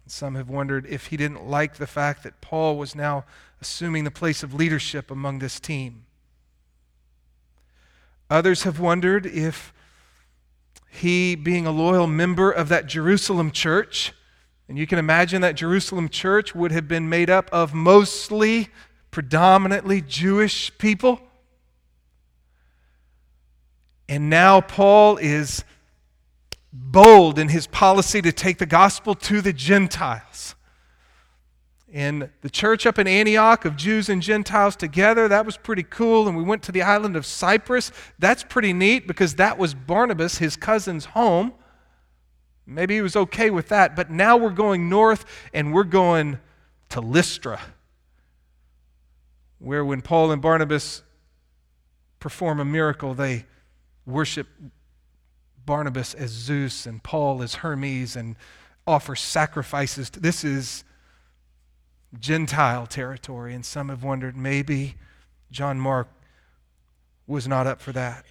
Some 0.08 0.36
have 0.36 0.50
wondered 0.50 0.86
if 0.86 1.08
he 1.08 1.18
didn't 1.18 1.50
like 1.50 1.76
the 1.76 1.86
fact 1.86 2.24
that 2.24 2.40
Paul 2.40 2.78
was 2.78 2.96
now 2.96 3.26
assuming 3.60 4.06
the 4.06 4.12
place 4.12 4.42
of 4.42 4.54
leadership 4.54 5.12
among 5.12 5.40
this 5.40 5.60
team. 5.60 6.06
Others 8.30 8.64
have 8.64 8.80
wondered 8.80 9.26
if 9.26 9.74
he, 10.90 11.36
being 11.36 11.68
a 11.68 11.72
loyal 11.72 12.08
member 12.08 12.52
of 12.52 12.70
that 12.70 12.88
Jerusalem 12.88 13.52
church, 13.52 14.14
and 14.68 14.78
you 14.78 14.88
can 14.88 14.98
imagine 14.98 15.42
that 15.42 15.56
Jerusalem 15.56 16.10
church 16.10 16.56
would 16.56 16.72
have 16.72 16.88
been 16.88 17.08
made 17.08 17.30
up 17.30 17.50
of 17.52 17.74
mostly, 17.74 18.70
predominantly 19.12 20.02
Jewish 20.02 20.76
people. 20.78 21.22
And 24.10 24.30
now 24.30 24.62
Paul 24.62 25.18
is 25.18 25.64
bold 26.74 27.40
in 27.40 27.50
his 27.50 27.68
policy 27.68 28.22
to 28.22 28.32
take 28.32 28.58
the 28.58 28.66
gospel 28.66 29.16
to 29.16 29.42
the 29.42 29.54
Gentiles 29.54 30.56
And 31.94 32.30
the 32.42 32.50
church 32.50 32.86
up 32.86 33.00
in 33.00 33.08
Antioch 33.08 33.64
of 33.64 33.78
Jews 33.78 34.10
and 34.10 34.22
Gentiles 34.22 34.76
together. 34.76 35.30
That 35.30 35.46
was 35.46 35.56
pretty 35.56 35.84
cool. 35.84 36.28
And 36.28 36.36
we 36.36 36.44
went 36.44 36.62
to 36.64 36.74
the 36.74 36.82
island 36.82 37.16
of 37.16 37.26
Cyprus. 37.26 37.92
That's 38.20 38.44
pretty 38.44 38.74
neat 38.74 39.08
because 39.08 39.36
that 39.36 39.58
was 39.58 39.74
Barnabas, 39.74 40.40
his 40.40 40.58
cousin's 40.58 41.06
home. 41.06 41.54
Maybe 42.66 42.96
he 42.96 43.02
was 43.02 43.16
okay 43.16 43.50
with 43.50 43.70
that. 43.70 43.96
But 43.96 44.10
now 44.10 44.38
we're 44.38 44.50
going 44.50 44.90
north 44.90 45.26
and 45.54 45.74
we're 45.74 45.84
going 45.84 46.40
to 46.90 47.02
Lystra, 47.02 47.60
where 49.60 49.84
when 49.84 50.02
Paul 50.02 50.32
and 50.32 50.42
Barnabas 50.42 51.04
perform 52.20 52.60
a 52.60 52.66
miracle, 52.66 53.14
they 53.14 53.46
worship 54.06 54.48
Barnabas 55.66 56.14
as 56.14 56.32
Zeus 56.32 56.86
and 56.86 57.02
Paul 57.02 57.42
as 57.42 57.56
Hermes 57.56 58.16
and 58.16 58.36
offer 58.88 59.16
sacrifices. 59.16 60.10
This 60.10 60.44
is 60.44 60.84
Gentile 62.20 62.88
territory, 62.88 63.54
and 63.54 63.66
some 63.66 63.90
have 63.90 64.04
wondered 64.04 64.38
maybe 64.38 64.96
John 65.52 65.80
Mark 65.80 66.08
was 67.28 67.48
not 67.48 67.68
up 67.68 67.82
for 67.82 67.92
that. 67.92 68.26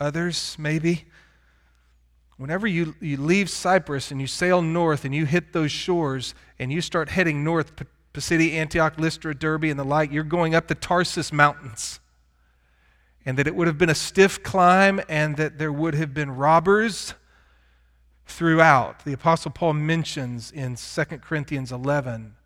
Others, 0.00 0.56
maybe. 0.58 1.04
Whenever 2.38 2.68
you, 2.68 2.94
you 3.00 3.16
leave 3.16 3.50
Cyprus 3.50 4.12
and 4.12 4.20
you 4.20 4.28
sail 4.28 4.62
north 4.62 5.04
and 5.04 5.12
you 5.12 5.26
hit 5.26 5.52
those 5.52 5.72
shores 5.72 6.34
and 6.60 6.72
you 6.72 6.80
start 6.80 7.08
heading 7.08 7.42
north, 7.42 7.72
Pisidia, 8.12 8.60
Antioch, 8.60 8.96
Lystra, 8.96 9.34
Derbe, 9.34 9.64
and 9.64 9.78
the 9.78 9.84
like, 9.84 10.12
you're 10.12 10.22
going 10.22 10.54
up 10.54 10.68
the 10.68 10.76
Taurus 10.76 11.32
Mountains. 11.32 11.98
And 13.26 13.36
that 13.36 13.48
it 13.48 13.56
would 13.56 13.66
have 13.66 13.76
been 13.76 13.90
a 13.90 13.94
stiff 13.94 14.42
climb 14.44 15.00
and 15.08 15.36
that 15.36 15.58
there 15.58 15.72
would 15.72 15.94
have 15.94 16.14
been 16.14 16.30
robbers 16.30 17.14
throughout. 18.24 19.04
The 19.04 19.12
Apostle 19.12 19.50
Paul 19.50 19.74
mentions 19.74 20.52
in 20.52 20.76
2 20.76 21.04
Corinthians 21.18 21.72
11, 21.72 22.36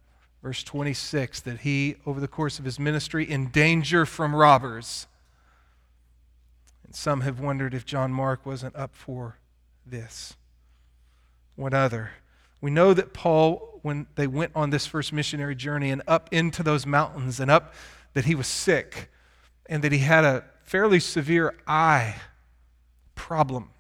verse 0.42 0.64
26, 0.64 1.40
that 1.40 1.61
he, 1.61 1.96
over 2.06 2.18
the 2.18 2.28
course 2.28 2.58
of 2.58 2.64
his 2.64 2.80
ministry, 2.80 3.30
in 3.30 3.50
danger 3.50 4.06
from 4.06 4.34
robbers. 4.34 5.06
And 6.82 6.94
some 6.94 7.20
have 7.20 7.40
wondered 7.40 7.75
if 7.75 7.84
John 7.84 8.11
Mark 8.11 8.46
wasn't 8.46 8.75
up 8.75 8.94
for 8.94 9.37
this. 9.92 10.34
What 11.54 11.72
other? 11.72 12.11
We 12.61 12.72
know 12.72 12.94
that 12.94 13.12
Paul, 13.12 13.78
when 13.82 14.08
they 14.16 14.26
went 14.26 14.50
on 14.56 14.70
this 14.70 14.87
first 14.87 15.12
missionary 15.12 15.54
journey 15.54 15.90
and 15.90 16.02
up 16.08 16.28
into 16.32 16.64
those 16.64 16.84
mountains 16.84 17.38
and 17.38 17.49
up, 17.49 17.75
that 18.14 18.25
he 18.25 18.34
was 18.34 18.49
sick 18.49 19.08
and 19.66 19.84
that 19.84 19.92
he 19.92 19.99
had 19.99 20.25
a 20.25 20.44
fairly 20.64 20.99
severe 20.99 21.54
eye 21.66 22.16
problem. 23.14 23.70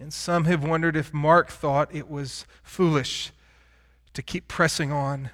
And 0.00 0.12
some 0.12 0.44
have 0.46 0.64
wondered 0.64 0.96
if 0.96 1.12
Mark 1.12 1.50
thought 1.50 1.94
it 1.94 2.08
was 2.08 2.46
foolish 2.62 3.32
to 4.14 4.22
keep 4.22 4.48
pressing 4.48 4.90
on. 4.90 5.30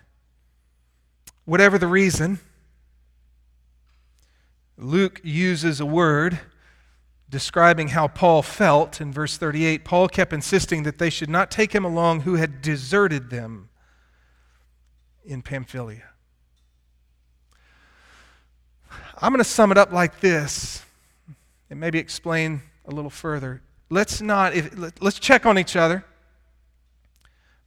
Whatever 1.44 1.78
the 1.78 1.86
reason, 1.86 2.40
Luke 4.76 5.20
uses 5.24 5.80
a 5.80 5.86
word 5.86 6.40
describing 7.30 7.88
how 7.88 8.08
Paul 8.08 8.42
felt 8.42 9.00
in 9.00 9.12
verse 9.12 9.36
38. 9.36 9.84
Paul 9.84 10.08
kept 10.08 10.32
insisting 10.32 10.84
that 10.84 10.98
they 10.98 11.10
should 11.10 11.28
not 11.28 11.50
take 11.50 11.74
him 11.74 11.84
along 11.84 12.22
who 12.22 12.34
had 12.34 12.62
deserted 12.62 13.30
them 13.30 13.68
in 15.24 15.42
Pamphylia. 15.42 16.04
I'm 19.20 19.32
going 19.32 19.42
to 19.42 19.48
sum 19.48 19.72
it 19.72 19.78
up 19.78 19.92
like 19.92 20.20
this 20.20 20.82
and 21.70 21.78
maybe 21.78 21.98
explain 21.98 22.62
a 22.86 22.90
little 22.90 23.10
further. 23.10 23.62
Let's 23.90 24.20
not, 24.20 24.54
if, 24.54 24.74
let's 25.00 25.18
check 25.18 25.44
on 25.44 25.58
each 25.58 25.76
other. 25.76 26.04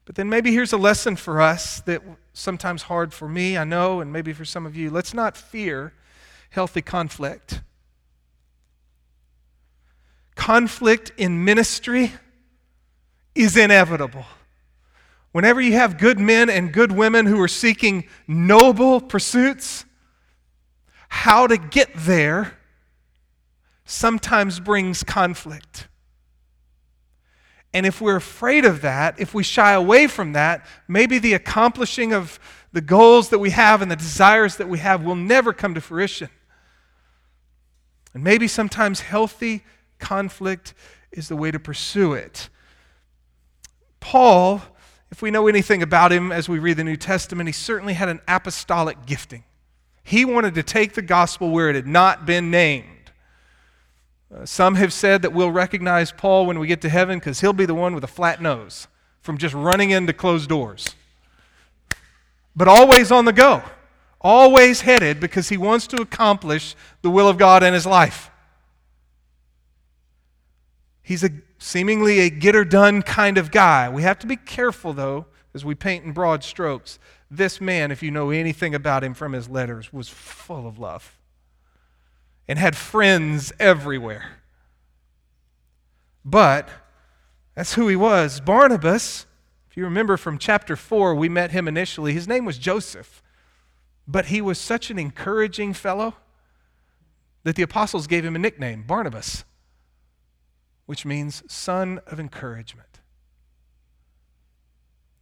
But 0.06 0.16
then 0.16 0.30
maybe 0.30 0.52
here's 0.52 0.74
a 0.74 0.78
lesson 0.78 1.16
for 1.16 1.40
us 1.40 1.82
that 1.82 2.02
sometimes 2.34 2.84
hard 2.84 3.14
for 3.14 3.30
me, 3.30 3.58
I 3.58 3.64
know, 3.64 4.02
and 4.02 4.12
maybe 4.12 4.34
for 4.34 4.46
some 4.46 4.66
of 4.66 4.76
you. 4.76 4.90
Let's 4.90 5.14
not 5.14 5.38
fear 5.38 5.94
healthy 6.50 6.82
conflict. 6.82 7.62
Conflict 10.42 11.12
in 11.18 11.46
ministry 11.46 12.12
is 13.36 13.56
inevitable. 13.56 14.26
Whenever 15.34 15.62
you 15.62 15.74
have 15.74 16.00
good 16.00 16.20
men 16.20 16.50
and 16.50 16.74
good 16.74 16.92
women 16.92 17.28
who 17.28 17.40
are 17.40 17.48
seeking 17.48 18.06
noble 18.28 19.00
pursuits, 19.00 19.86
how 21.10 21.46
to 21.46 21.58
get 21.58 21.92
there 21.96 22.58
sometimes 23.86 24.60
brings 24.60 25.04
conflict. 25.04 25.88
And 27.72 27.86
if 27.86 28.02
we're 28.02 28.16
afraid 28.16 28.66
of 28.66 28.82
that, 28.82 29.20
if 29.20 29.36
we 29.36 29.44
shy 29.44 29.74
away 29.74 30.08
from 30.08 30.34
that, 30.34 30.66
maybe 30.88 31.20
the 31.20 31.34
accomplishing 31.34 32.14
of 32.14 32.40
the 32.74 32.82
goals 32.82 33.30
that 33.30 33.38
we 33.38 33.52
have 33.52 33.84
and 33.84 33.92
the 33.92 33.96
desires 33.96 34.56
that 34.58 34.68
we 34.68 34.80
have 34.80 35.04
will 35.04 35.14
never 35.14 35.54
come 35.54 35.76
to 35.76 35.82
fruition. 35.82 36.30
And 38.16 38.24
maybe 38.24 38.48
sometimes 38.48 39.02
healthy 39.02 39.64
conflict 40.02 40.74
is 41.12 41.30
the 41.30 41.36
way 41.36 41.52
to 41.52 41.60
pursue 41.60 42.14
it. 42.14 42.50
Paul, 44.00 44.62
if 45.12 45.22
we 45.22 45.32
know 45.32 45.48
anything 45.48 45.82
about 45.82 46.12
him 46.12 46.32
as 46.32 46.50
we 46.50 46.60
read 46.60 46.78
the 46.78 46.84
New 46.84 46.98
Testament, 46.98 47.48
he 47.48 47.54
certainly 47.54 47.94
had 47.94 48.10
an 48.10 48.20
apostolic 48.28 49.06
gifting. 49.06 49.44
He 50.04 50.26
wanted 50.26 50.56
to 50.56 50.64
take 50.64 50.94
the 50.94 51.02
gospel 51.02 51.52
where 51.52 51.70
it 51.70 51.76
had 51.76 51.88
not 51.88 52.26
been 52.26 52.52
named. 52.52 53.12
Uh, 54.34 54.46
some 54.46 54.76
have 54.76 54.92
said 54.92 55.22
that 55.22 55.34
we'll 55.34 55.52
recognize 55.52 56.12
Paul 56.12 56.46
when 56.46 56.58
we 56.58 56.68
get 56.68 56.82
to 56.82 56.90
heaven 56.90 57.20
because 57.20 57.42
he'll 57.42 57.54
be 57.54 57.66
the 57.66 57.76
one 57.76 57.94
with 57.94 58.04
a 58.04 58.08
flat 58.08 58.42
nose 58.42 58.88
from 59.22 59.38
just 59.38 59.54
running 59.54 59.92
into 59.92 60.14
closed 60.14 60.50
doors. 60.50 60.96
But 62.56 62.68
always 62.68 63.12
on 63.12 63.26
the 63.26 63.34
go 63.34 63.64
always 64.24 64.82
headed 64.82 65.20
because 65.20 65.50
he 65.50 65.58
wants 65.58 65.88
to 65.88 66.02
accomplish 66.02 66.76
the 67.02 67.10
will 67.10 67.28
of 67.28 67.38
God 67.38 67.64
in 67.64 67.74
his 67.74 67.86
life. 67.86 68.31
He's 71.12 71.26
a 71.26 71.32
seemingly 71.58 72.22
a 72.22 72.30
get 72.30 72.56
or 72.56 72.64
done 72.64 73.02
kind 73.02 73.38
of 73.38 73.52
guy. 73.52 73.90
We 73.90 74.04
have 74.04 74.18
to 74.20 74.28
be 74.28 74.38
careful 74.38 74.94
though 74.94 75.26
as 75.54 75.66
we 75.66 75.76
paint 75.76 76.06
in 76.06 76.14
broad 76.14 76.42
strokes. 76.42 77.00
This 77.30 77.60
man, 77.60 77.92
if 77.92 78.02
you 78.02 78.12
know 78.12 78.30
anything 78.30 78.74
about 78.74 79.04
him 79.04 79.14
from 79.14 79.34
his 79.34 79.50
letters, 79.50 79.92
was 79.92 80.08
full 80.08 80.66
of 80.66 80.80
love 80.80 81.20
and 82.48 82.58
had 82.58 82.78
friends 82.78 83.52
everywhere. 83.60 84.38
But 86.24 86.70
that's 87.56 87.74
who 87.74 87.90
he 87.90 87.98
was. 87.98 88.40
Barnabas, 88.40 89.26
if 89.70 89.76
you 89.76 89.84
remember 89.84 90.16
from 90.16 90.38
chapter 90.38 90.78
4, 90.78 91.14
we 91.14 91.28
met 91.28 91.52
him 91.52 91.68
initially. 91.68 92.14
His 92.14 92.26
name 92.26 92.46
was 92.46 92.58
Joseph. 92.58 93.22
But 94.08 94.28
he 94.28 94.40
was 94.40 94.58
such 94.58 94.90
an 94.90 94.98
encouraging 94.98 95.74
fellow 95.74 96.16
that 97.44 97.58
the 97.58 97.64
apostles 97.64 98.08
gave 98.08 98.24
him 98.24 98.38
a 98.38 98.40
nickname, 98.40 98.84
Barnabas, 98.84 99.44
which 100.92 101.06
means 101.06 101.42
son 101.48 102.02
of 102.06 102.20
encouragement. 102.20 103.00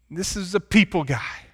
This 0.10 0.36
is 0.36 0.56
a 0.56 0.60
people 0.60 1.04
guy. 1.04 1.46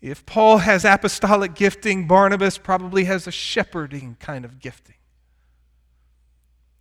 If 0.00 0.24
Paul 0.24 0.58
has 0.58 0.84
apostolic 0.84 1.56
gifting, 1.56 2.06
Barnabas 2.06 2.58
probably 2.58 3.02
has 3.06 3.26
a 3.26 3.32
shepherding 3.32 4.16
kind 4.20 4.44
of 4.44 4.60
gifting. 4.60 4.94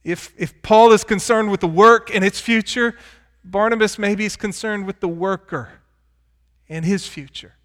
If, 0.04 0.32
if 0.38 0.62
Paul 0.62 0.92
is 0.92 1.04
concerned 1.04 1.50
with 1.50 1.62
the 1.62 1.68
work 1.68 2.14
and 2.14 2.24
its 2.24 2.40
future, 2.40 2.96
Barnabas 3.44 3.98
maybe 3.98 4.26
is 4.26 4.36
concerned 4.36 4.86
with 4.86 5.00
the 5.00 5.08
worker 5.08 5.70
and 6.70 6.86
his 6.86 7.08
future. 7.08 7.56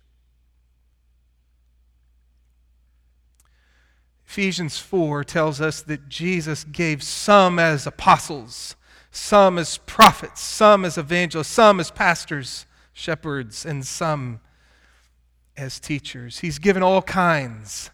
Ephesians 4.31 4.79
4 4.79 5.25
tells 5.25 5.61
us 5.61 5.83
that 5.83 6.09
Jesus 6.09 6.63
gave 6.63 7.03
some 7.03 7.59
as 7.59 7.85
apostles, 7.85 8.77
some 9.11 9.59
as 9.59 9.79
prophets, 9.79 10.41
some 10.41 10.85
as 10.85 10.97
evangelists, 10.97 11.49
some 11.49 11.81
as 11.81 11.91
pastors, 11.91 12.65
shepherds, 12.93 13.67
and 13.67 13.85
some 13.85 14.39
as 15.57 15.81
teachers. 15.81 16.39
He's 16.39 16.61
given 16.61 16.81
all 16.81 17.03
kinds, 17.03 17.91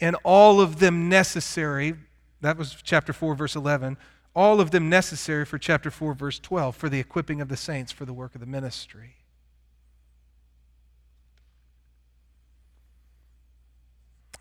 and 0.00 0.14
all 0.22 0.60
of 0.60 0.78
them 0.78 1.08
necessary. 1.08 1.94
That 2.40 2.56
was 2.56 2.76
chapter 2.84 3.12
4, 3.12 3.34
verse 3.34 3.56
11. 3.56 3.96
All 4.36 4.60
of 4.60 4.70
them 4.70 4.88
necessary 4.88 5.44
for 5.44 5.58
chapter 5.58 5.90
4, 5.90 6.14
verse 6.14 6.38
12, 6.38 6.76
for 6.76 6.88
the 6.88 7.00
equipping 7.00 7.40
of 7.40 7.48
the 7.48 7.56
saints 7.56 7.90
for 7.90 8.04
the 8.04 8.12
work 8.12 8.36
of 8.36 8.40
the 8.40 8.46
ministry. 8.46 9.16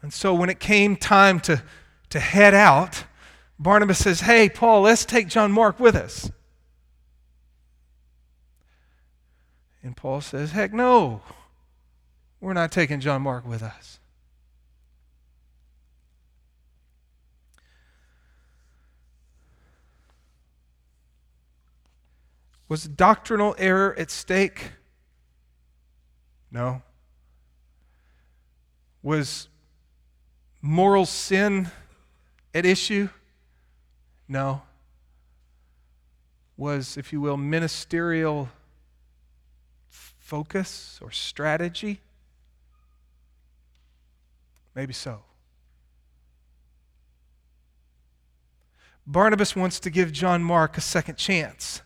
And 0.01 0.13
so 0.13 0.33
when 0.33 0.49
it 0.49 0.59
came 0.59 0.95
time 0.95 1.39
to, 1.41 1.63
to 2.09 2.19
head 2.19 2.53
out, 2.53 3.05
Barnabas 3.59 3.99
says, 3.99 4.21
Hey, 4.21 4.49
Paul, 4.49 4.81
let's 4.81 5.05
take 5.05 5.27
John 5.27 5.51
Mark 5.51 5.79
with 5.79 5.95
us. 5.95 6.31
And 9.81 9.95
Paul 9.95 10.21
says, 10.21 10.51
Heck 10.51 10.73
no, 10.73 11.21
we're 12.39 12.53
not 12.53 12.71
taking 12.71 12.99
John 12.99 13.21
Mark 13.21 13.47
with 13.47 13.63
us. 13.63 13.99
Was 22.69 22.83
doctrinal 22.83 23.55
error 23.57 23.95
at 23.97 24.11
stake? 24.11 24.71
No. 26.51 26.81
Was 29.01 29.47
moral 30.61 31.05
sin 31.05 31.69
at 32.53 32.65
issue? 32.65 33.09
No. 34.27 34.61
Was, 36.57 36.97
if 36.97 37.13
you 37.13 37.21
will, 37.21 37.37
ministerial 37.37 38.49
focus 39.89 40.99
or 41.01 41.11
strategy? 41.11 42.01
Maybe 44.75 44.93
so. 44.93 45.21
Barnabas 49.05 49.55
wants 49.55 49.79
to 49.79 49.89
give 49.89 50.11
John 50.11 50.43
Mark 50.43 50.77
a 50.77 50.81
second 50.81 51.15
chance. 51.17 51.81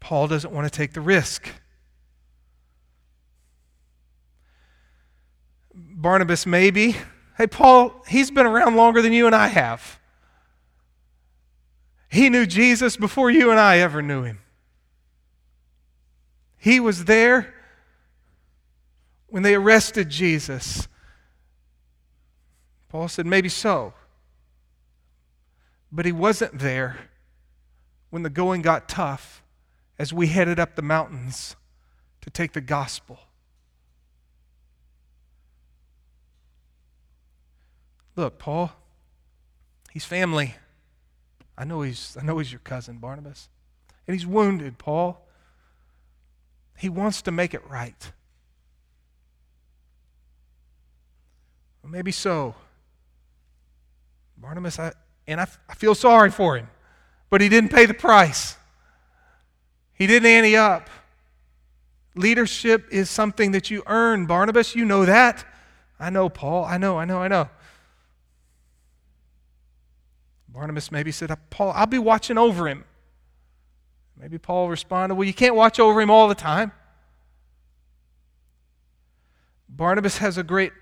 Paul 0.00 0.26
doesn't 0.26 0.52
want 0.52 0.70
to 0.70 0.76
take 0.76 0.92
the 0.92 1.00
risk. 1.00 1.48
Barnabas, 5.72 6.46
maybe, 6.46 6.96
Hey, 7.40 7.46
Paul, 7.46 8.02
he's 8.06 8.30
been 8.30 8.44
around 8.44 8.76
longer 8.76 9.00
than 9.00 9.14
you 9.14 9.24
and 9.24 9.34
I 9.34 9.46
have. 9.46 9.98
He 12.10 12.28
knew 12.28 12.44
Jesus 12.44 12.98
before 12.98 13.30
you 13.30 13.50
and 13.50 13.58
I 13.58 13.78
ever 13.78 14.02
knew 14.02 14.24
him. 14.24 14.40
He 16.58 16.80
was 16.80 17.06
there 17.06 17.54
when 19.28 19.42
they 19.42 19.54
arrested 19.54 20.10
Jesus. 20.10 20.86
Paul 22.90 23.08
said, 23.08 23.24
maybe 23.24 23.48
so. 23.48 23.94
But 25.90 26.04
he 26.04 26.12
wasn't 26.12 26.58
there 26.58 27.08
when 28.10 28.22
the 28.22 28.28
going 28.28 28.60
got 28.60 28.86
tough 28.86 29.42
as 29.98 30.12
we 30.12 30.26
headed 30.26 30.60
up 30.60 30.76
the 30.76 30.82
mountains 30.82 31.56
to 32.20 32.28
take 32.28 32.52
the 32.52 32.60
gospel. 32.60 33.18
Look, 38.20 38.38
Paul, 38.38 38.70
He's 39.90 40.04
family. 40.04 40.54
I 41.56 41.64
know 41.64 41.80
he's, 41.80 42.18
I 42.20 42.22
know 42.22 42.36
he's 42.36 42.52
your 42.52 42.60
cousin, 42.60 42.98
Barnabas. 42.98 43.48
And 44.06 44.14
he's 44.14 44.26
wounded, 44.26 44.76
Paul. 44.76 45.26
He 46.76 46.90
wants 46.90 47.22
to 47.22 47.30
make 47.30 47.54
it 47.54 47.66
right. 47.66 48.12
Well, 51.82 51.90
maybe 51.90 52.12
so. 52.12 52.54
Barnabas, 54.36 54.78
I, 54.78 54.92
and 55.26 55.40
I, 55.40 55.46
I 55.66 55.74
feel 55.74 55.94
sorry 55.94 56.30
for 56.30 56.58
him, 56.58 56.68
but 57.30 57.40
he 57.40 57.48
didn't 57.48 57.70
pay 57.70 57.86
the 57.86 57.94
price. 57.94 58.54
He 59.94 60.06
didn't 60.06 60.28
ante 60.30 60.56
up. 60.56 60.90
Leadership 62.14 62.86
is 62.90 63.08
something 63.08 63.52
that 63.52 63.70
you 63.70 63.82
earn, 63.86 64.26
Barnabas. 64.26 64.74
You 64.74 64.84
know 64.84 65.06
that. 65.06 65.42
I 65.98 66.10
know, 66.10 66.28
Paul. 66.28 66.66
I 66.66 66.76
know, 66.76 66.98
I 66.98 67.06
know, 67.06 67.22
I 67.22 67.28
know. 67.28 67.48
Barnabas 70.52 70.90
maybe 70.90 71.12
said, 71.12 71.36
Paul, 71.50 71.72
I'll 71.74 71.86
be 71.86 71.98
watching 71.98 72.36
over 72.36 72.66
him. 72.66 72.84
Maybe 74.16 74.36
Paul 74.36 74.68
responded, 74.68 75.14
Well, 75.14 75.26
you 75.26 75.32
can't 75.32 75.54
watch 75.54 75.78
over 75.78 76.00
him 76.00 76.10
all 76.10 76.28
the 76.28 76.34
time. 76.34 76.72
Barnabas 79.68 80.18
has 80.18 80.36
a 80.36 80.42
great 80.42 80.72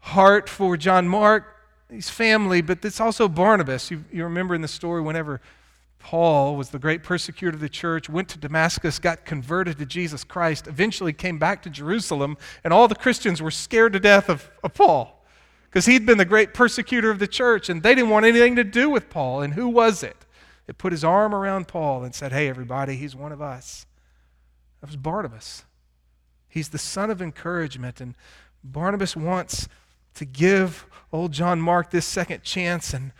heart 0.00 0.48
for 0.48 0.76
John 0.76 1.08
Mark, 1.08 1.46
his 1.88 2.10
family, 2.10 2.60
but 2.60 2.84
it's 2.84 3.00
also 3.00 3.28
Barnabas. 3.28 3.90
You, 3.90 4.04
you 4.12 4.24
remember 4.24 4.54
in 4.54 4.60
the 4.60 4.68
story 4.68 5.00
whenever 5.00 5.40
Paul 5.98 6.56
was 6.56 6.70
the 6.70 6.78
great 6.78 7.02
persecutor 7.02 7.54
of 7.54 7.60
the 7.60 7.68
church, 7.68 8.08
went 8.08 8.28
to 8.30 8.38
Damascus, 8.38 8.98
got 8.98 9.24
converted 9.24 9.78
to 9.78 9.86
Jesus 9.86 10.24
Christ, 10.24 10.66
eventually 10.66 11.12
came 11.12 11.38
back 11.38 11.62
to 11.62 11.70
Jerusalem, 11.70 12.36
and 12.64 12.72
all 12.72 12.86
the 12.88 12.94
Christians 12.94 13.40
were 13.40 13.50
scared 13.50 13.92
to 13.94 14.00
death 14.00 14.28
of, 14.28 14.50
of 14.62 14.74
Paul 14.74 15.15
because 15.66 15.86
he'd 15.86 16.06
been 16.06 16.18
the 16.18 16.24
great 16.24 16.54
persecutor 16.54 17.10
of 17.10 17.18
the 17.18 17.26
church, 17.26 17.68
and 17.68 17.82
they 17.82 17.94
didn't 17.94 18.10
want 18.10 18.26
anything 18.26 18.56
to 18.56 18.64
do 18.64 18.88
with 18.88 19.10
Paul. 19.10 19.42
And 19.42 19.54
who 19.54 19.68
was 19.68 20.02
it 20.02 20.16
that 20.66 20.78
put 20.78 20.92
his 20.92 21.04
arm 21.04 21.34
around 21.34 21.68
Paul 21.68 22.04
and 22.04 22.14
said, 22.14 22.32
Hey, 22.32 22.48
everybody, 22.48 22.96
he's 22.96 23.14
one 23.14 23.32
of 23.32 23.42
us? 23.42 23.86
That 24.80 24.88
was 24.88 24.96
Barnabas. 24.96 25.64
He's 26.48 26.70
the 26.70 26.78
son 26.78 27.10
of 27.10 27.20
encouragement, 27.20 28.00
and 28.00 28.14
Barnabas 28.64 29.16
wants 29.16 29.68
to 30.14 30.24
give 30.24 30.86
old 31.12 31.32
John 31.32 31.60
Mark 31.60 31.90
this 31.90 32.06
second 32.06 32.42
chance 32.42 32.94
and 32.94 33.12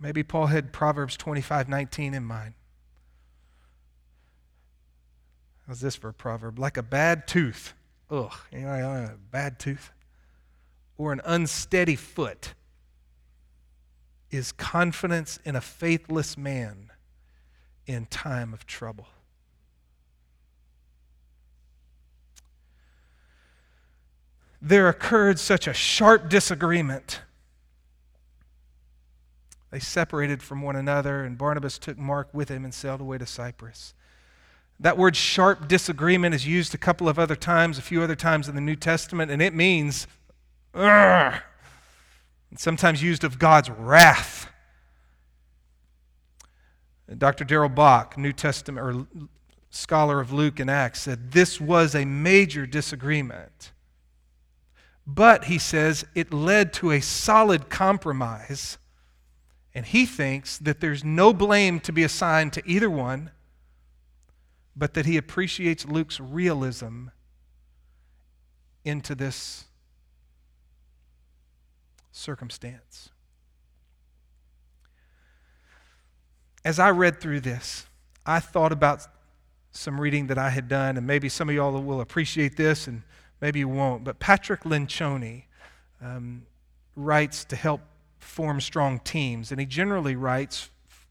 maybe 0.00 0.22
Paul 0.22 0.46
had 0.46 0.72
Proverbs 0.72 1.16
25 1.16 1.68
19 1.68 2.14
in 2.14 2.24
mind. 2.24 2.54
How's 5.66 5.80
this 5.80 5.94
for 5.94 6.08
a 6.08 6.14
proverb? 6.14 6.58
Like 6.58 6.76
a 6.76 6.82
bad 6.82 7.28
tooth. 7.28 7.74
Ugh, 8.10 8.32
know, 8.60 9.10
a 9.14 9.16
bad 9.30 9.58
tooth. 9.58 9.90
Or 10.98 11.12
an 11.12 11.20
unsteady 11.24 11.96
foot 11.96 12.54
is 14.30 14.52
confidence 14.52 15.38
in 15.44 15.56
a 15.56 15.60
faithless 15.60 16.36
man 16.36 16.90
in 17.86 18.06
time 18.06 18.52
of 18.52 18.66
trouble. 18.66 19.06
there 24.60 24.88
occurred 24.88 25.38
such 25.38 25.66
a 25.66 25.72
sharp 25.72 26.28
disagreement. 26.28 27.22
They 29.70 29.78
separated 29.78 30.42
from 30.42 30.62
one 30.62 30.76
another, 30.76 31.24
and 31.24 31.38
Barnabas 31.38 31.78
took 31.78 31.96
Mark 31.96 32.28
with 32.34 32.48
him 32.48 32.64
and 32.64 32.74
sailed 32.74 33.00
away 33.00 33.18
to 33.18 33.26
Cyprus. 33.26 33.94
That 34.80 34.96
word 34.96 35.14
sharp 35.14 35.68
disagreement 35.68 36.34
is 36.34 36.46
used 36.46 36.74
a 36.74 36.78
couple 36.78 37.06
of 37.06 37.18
other 37.18 37.36
times, 37.36 37.76
a 37.76 37.82
few 37.82 38.02
other 38.02 38.16
times 38.16 38.48
in 38.48 38.54
the 38.54 38.62
New 38.62 38.76
Testament, 38.76 39.30
and 39.30 39.42
it 39.42 39.54
means, 39.54 40.06
and 40.72 41.42
sometimes 42.56 43.02
used 43.02 43.22
of 43.22 43.38
God's 43.38 43.68
wrath. 43.68 44.50
Dr. 47.16 47.44
Darrell 47.44 47.68
Bock, 47.68 48.16
New 48.16 48.32
Testament 48.32 48.86
or 48.86 49.06
scholar 49.68 50.18
of 50.18 50.32
Luke 50.32 50.58
and 50.58 50.70
Acts, 50.70 51.02
said 51.02 51.32
this 51.32 51.60
was 51.60 51.94
a 51.94 52.06
major 52.06 52.64
disagreement. 52.64 53.72
But, 55.06 55.44
he 55.44 55.58
says, 55.58 56.06
it 56.14 56.32
led 56.32 56.72
to 56.74 56.92
a 56.92 57.00
solid 57.00 57.68
compromise. 57.68 58.78
And 59.74 59.84
he 59.84 60.06
thinks 60.06 60.56
that 60.58 60.80
there's 60.80 61.04
no 61.04 61.32
blame 61.32 61.80
to 61.80 61.92
be 61.92 62.02
assigned 62.02 62.52
to 62.54 62.62
either 62.64 62.88
one, 62.88 63.32
but 64.80 64.94
that 64.94 65.06
he 65.06 65.16
appreciates 65.16 65.86
Luke's 65.86 66.18
realism 66.18 67.06
into 68.84 69.14
this 69.14 69.66
circumstance. 72.10 73.10
As 76.64 76.80
I 76.80 76.90
read 76.90 77.20
through 77.20 77.40
this, 77.40 77.86
I 78.26 78.40
thought 78.40 78.72
about 78.72 79.02
some 79.70 80.00
reading 80.00 80.26
that 80.26 80.38
I 80.38 80.50
had 80.50 80.66
done, 80.66 80.96
and 80.96 81.06
maybe 81.06 81.28
some 81.28 81.48
of 81.48 81.54
y'all 81.54 81.80
will 81.80 82.00
appreciate 82.00 82.56
this 82.56 82.88
and 82.88 83.04
Maybe 83.40 83.60
you 83.60 83.68
won't. 83.68 84.04
But 84.04 84.18
Patrick 84.18 84.62
Lencioni 84.62 85.44
um, 86.02 86.46
writes 86.94 87.44
to 87.46 87.56
help 87.56 87.80
form 88.18 88.60
strong 88.60 89.00
teams, 89.00 89.50
and 89.50 89.58
he 89.58 89.66
generally 89.66 90.14
writes 90.14 90.68
f- 90.88 91.06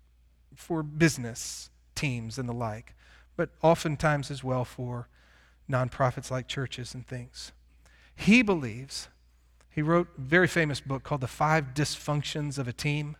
for 0.56 0.84
business 0.84 1.70
teams 1.96 2.38
and 2.38 2.48
the 2.48 2.54
like, 2.54 2.94
but 3.40 3.52
oftentimes 3.62 4.30
as 4.30 4.44
well 4.44 4.66
for 4.66 5.08
nonprofits 5.72 6.30
like 6.30 6.46
churches 6.46 6.94
and 6.94 7.08
things. 7.08 7.54
He 8.14 8.42
believes, 8.42 9.08
he 9.70 9.82
wrote 9.82 10.10
a 10.18 10.20
very 10.20 10.48
famous 10.48 10.82
book 10.82 11.04
called 11.04 11.22
The 11.22 11.28
Five 11.28 11.68
Dysfunctions 11.74 12.58
of 12.58 12.68
a 12.68 12.74
Team, 12.74 13.16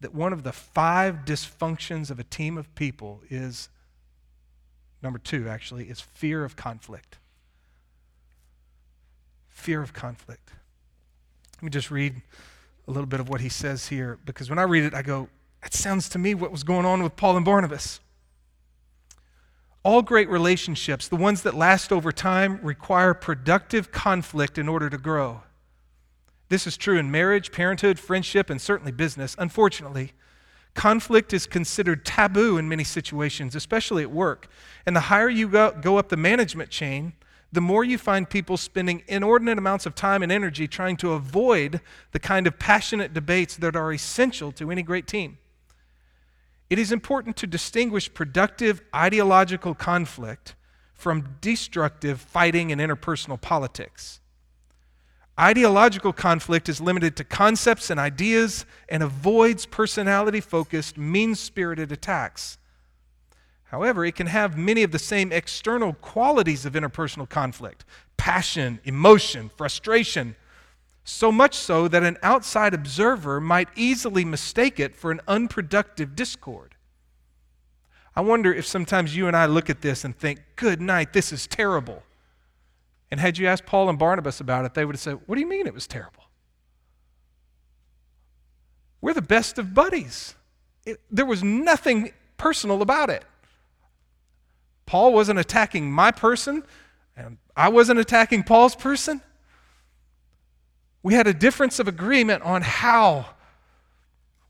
that 0.00 0.12
one 0.12 0.32
of 0.32 0.42
the 0.42 0.50
five 0.50 1.18
dysfunctions 1.24 2.10
of 2.10 2.18
a 2.18 2.24
team 2.24 2.58
of 2.58 2.74
people 2.74 3.22
is, 3.30 3.68
number 5.00 5.20
two 5.20 5.48
actually, 5.48 5.84
is 5.84 6.00
fear 6.00 6.44
of 6.44 6.56
conflict 6.56 7.18
fear 9.48 9.80
of 9.80 9.92
conflict. 9.92 10.50
Let 11.56 11.62
me 11.62 11.70
just 11.70 11.90
read 11.90 12.20
a 12.86 12.90
little 12.90 13.06
bit 13.06 13.20
of 13.20 13.28
what 13.28 13.40
he 13.40 13.48
says 13.48 13.86
here 13.86 14.18
because 14.24 14.50
when 14.50 14.58
I 14.58 14.64
read 14.64 14.84
it, 14.84 14.92
I 14.92 15.02
go, 15.02 15.28
that 15.62 15.72
sounds 15.72 16.08
to 16.10 16.18
me 16.18 16.34
what 16.34 16.52
was 16.52 16.62
going 16.62 16.84
on 16.84 17.02
with 17.02 17.16
Paul 17.16 17.36
and 17.36 17.44
Barnabas. 17.44 18.00
All 19.86 20.02
great 20.02 20.28
relationships, 20.28 21.06
the 21.06 21.14
ones 21.14 21.42
that 21.42 21.54
last 21.54 21.92
over 21.92 22.10
time, 22.10 22.58
require 22.60 23.14
productive 23.14 23.92
conflict 23.92 24.58
in 24.58 24.68
order 24.68 24.90
to 24.90 24.98
grow. 24.98 25.42
This 26.48 26.66
is 26.66 26.76
true 26.76 26.98
in 26.98 27.12
marriage, 27.12 27.52
parenthood, 27.52 28.00
friendship, 28.00 28.50
and 28.50 28.60
certainly 28.60 28.90
business. 28.90 29.36
Unfortunately, 29.38 30.12
conflict 30.74 31.32
is 31.32 31.46
considered 31.46 32.04
taboo 32.04 32.58
in 32.58 32.68
many 32.68 32.82
situations, 32.82 33.54
especially 33.54 34.02
at 34.02 34.10
work. 34.10 34.48
And 34.86 34.96
the 34.96 35.02
higher 35.02 35.28
you 35.28 35.46
go, 35.46 35.70
go 35.70 35.98
up 35.98 36.08
the 36.08 36.16
management 36.16 36.70
chain, 36.70 37.12
the 37.52 37.60
more 37.60 37.84
you 37.84 37.96
find 37.96 38.28
people 38.28 38.56
spending 38.56 39.04
inordinate 39.06 39.56
amounts 39.56 39.86
of 39.86 39.94
time 39.94 40.24
and 40.24 40.32
energy 40.32 40.66
trying 40.66 40.96
to 40.96 41.12
avoid 41.12 41.80
the 42.10 42.18
kind 42.18 42.48
of 42.48 42.58
passionate 42.58 43.14
debates 43.14 43.54
that 43.58 43.76
are 43.76 43.92
essential 43.92 44.50
to 44.50 44.72
any 44.72 44.82
great 44.82 45.06
team. 45.06 45.38
It 46.68 46.78
is 46.78 46.90
important 46.90 47.36
to 47.38 47.46
distinguish 47.46 48.12
productive 48.12 48.82
ideological 48.94 49.74
conflict 49.74 50.54
from 50.94 51.36
destructive 51.40 52.20
fighting 52.20 52.72
and 52.72 52.80
interpersonal 52.80 53.40
politics. 53.40 54.20
Ideological 55.38 56.14
conflict 56.14 56.68
is 56.68 56.80
limited 56.80 57.14
to 57.16 57.24
concepts 57.24 57.90
and 57.90 58.00
ideas 58.00 58.64
and 58.88 59.02
avoids 59.02 59.66
personality 59.66 60.40
focused, 60.40 60.96
mean 60.96 61.34
spirited 61.34 61.92
attacks. 61.92 62.56
However, 63.64 64.04
it 64.04 64.14
can 64.14 64.28
have 64.28 64.56
many 64.56 64.82
of 64.82 64.92
the 64.92 64.98
same 64.98 65.32
external 65.32 65.92
qualities 65.92 66.64
of 66.64 66.72
interpersonal 66.72 67.28
conflict 67.28 67.84
passion, 68.16 68.80
emotion, 68.84 69.50
frustration. 69.56 70.34
So 71.08 71.30
much 71.30 71.54
so 71.54 71.86
that 71.86 72.02
an 72.02 72.18
outside 72.20 72.74
observer 72.74 73.40
might 73.40 73.68
easily 73.76 74.24
mistake 74.24 74.80
it 74.80 74.96
for 74.96 75.12
an 75.12 75.20
unproductive 75.28 76.16
discord. 76.16 76.74
I 78.16 78.22
wonder 78.22 78.52
if 78.52 78.66
sometimes 78.66 79.16
you 79.16 79.28
and 79.28 79.36
I 79.36 79.46
look 79.46 79.70
at 79.70 79.82
this 79.82 80.04
and 80.04 80.18
think, 80.18 80.40
good 80.56 80.80
night, 80.80 81.12
this 81.12 81.32
is 81.32 81.46
terrible. 81.46 82.02
And 83.08 83.20
had 83.20 83.38
you 83.38 83.46
asked 83.46 83.66
Paul 83.66 83.88
and 83.88 83.96
Barnabas 83.96 84.40
about 84.40 84.64
it, 84.64 84.74
they 84.74 84.84
would 84.84 84.96
have 84.96 85.00
said, 85.00 85.20
What 85.26 85.36
do 85.36 85.40
you 85.40 85.46
mean 85.46 85.68
it 85.68 85.74
was 85.74 85.86
terrible? 85.86 86.24
We're 89.00 89.14
the 89.14 89.22
best 89.22 89.58
of 89.58 89.74
buddies. 89.74 90.34
It, 90.84 91.00
there 91.08 91.24
was 91.24 91.44
nothing 91.44 92.10
personal 92.36 92.82
about 92.82 93.10
it. 93.10 93.24
Paul 94.86 95.12
wasn't 95.12 95.38
attacking 95.38 95.88
my 95.88 96.10
person, 96.10 96.64
and 97.16 97.38
I 97.56 97.68
wasn't 97.68 98.00
attacking 98.00 98.42
Paul's 98.42 98.74
person. 98.74 99.22
We 101.06 101.14
had 101.14 101.28
a 101.28 101.32
difference 101.32 101.78
of 101.78 101.86
agreement 101.86 102.42
on 102.42 102.62
how 102.62 103.26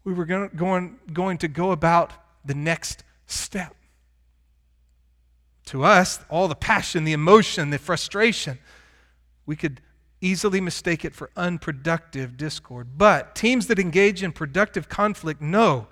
we 0.04 0.14
were 0.14 0.24
going, 0.24 0.50
going, 0.56 0.98
going 1.12 1.36
to 1.36 1.48
go 1.48 1.70
about 1.70 2.14
the 2.46 2.54
next 2.54 3.04
step. 3.26 3.76
To 5.66 5.84
us, 5.84 6.18
all 6.30 6.48
the 6.48 6.54
passion, 6.54 7.04
the 7.04 7.12
emotion, 7.12 7.68
the 7.68 7.78
frustration, 7.78 8.58
we 9.44 9.54
could 9.54 9.82
easily 10.22 10.62
mistake 10.62 11.04
it 11.04 11.14
for 11.14 11.28
unproductive 11.36 12.38
discord. 12.38 12.96
But 12.96 13.34
teams 13.34 13.66
that 13.66 13.78
engage 13.78 14.22
in 14.22 14.32
productive 14.32 14.88
conflict 14.88 15.42
know 15.42 15.88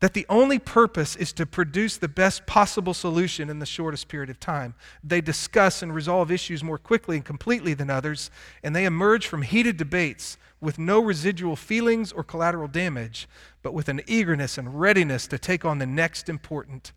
that 0.00 0.14
the 0.14 0.26
only 0.28 0.58
purpose 0.58 1.16
is 1.16 1.32
to 1.32 1.46
produce 1.46 1.96
the 1.96 2.08
best 2.08 2.46
possible 2.46 2.94
solution 2.94 3.50
in 3.50 3.58
the 3.58 3.66
shortest 3.66 4.08
period 4.08 4.30
of 4.30 4.38
time. 4.38 4.74
They 5.02 5.20
discuss 5.20 5.82
and 5.82 5.94
resolve 5.94 6.30
issues 6.30 6.62
more 6.62 6.78
quickly 6.78 7.16
and 7.16 7.24
completely 7.24 7.74
than 7.74 7.90
others, 7.90 8.30
and 8.62 8.76
they 8.76 8.84
emerge 8.84 9.26
from 9.26 9.42
heated 9.42 9.76
debates 9.76 10.38
with 10.60 10.78
no 10.78 11.00
residual 11.00 11.56
feelings 11.56 12.12
or 12.12 12.22
collateral 12.22 12.68
damage, 12.68 13.28
but 13.62 13.74
with 13.74 13.88
an 13.88 14.00
eagerness 14.06 14.58
and 14.58 14.80
readiness 14.80 15.26
to 15.28 15.38
take 15.38 15.64
on 15.64 15.78
the 15.78 15.86
next 15.86 16.28
important 16.28 16.92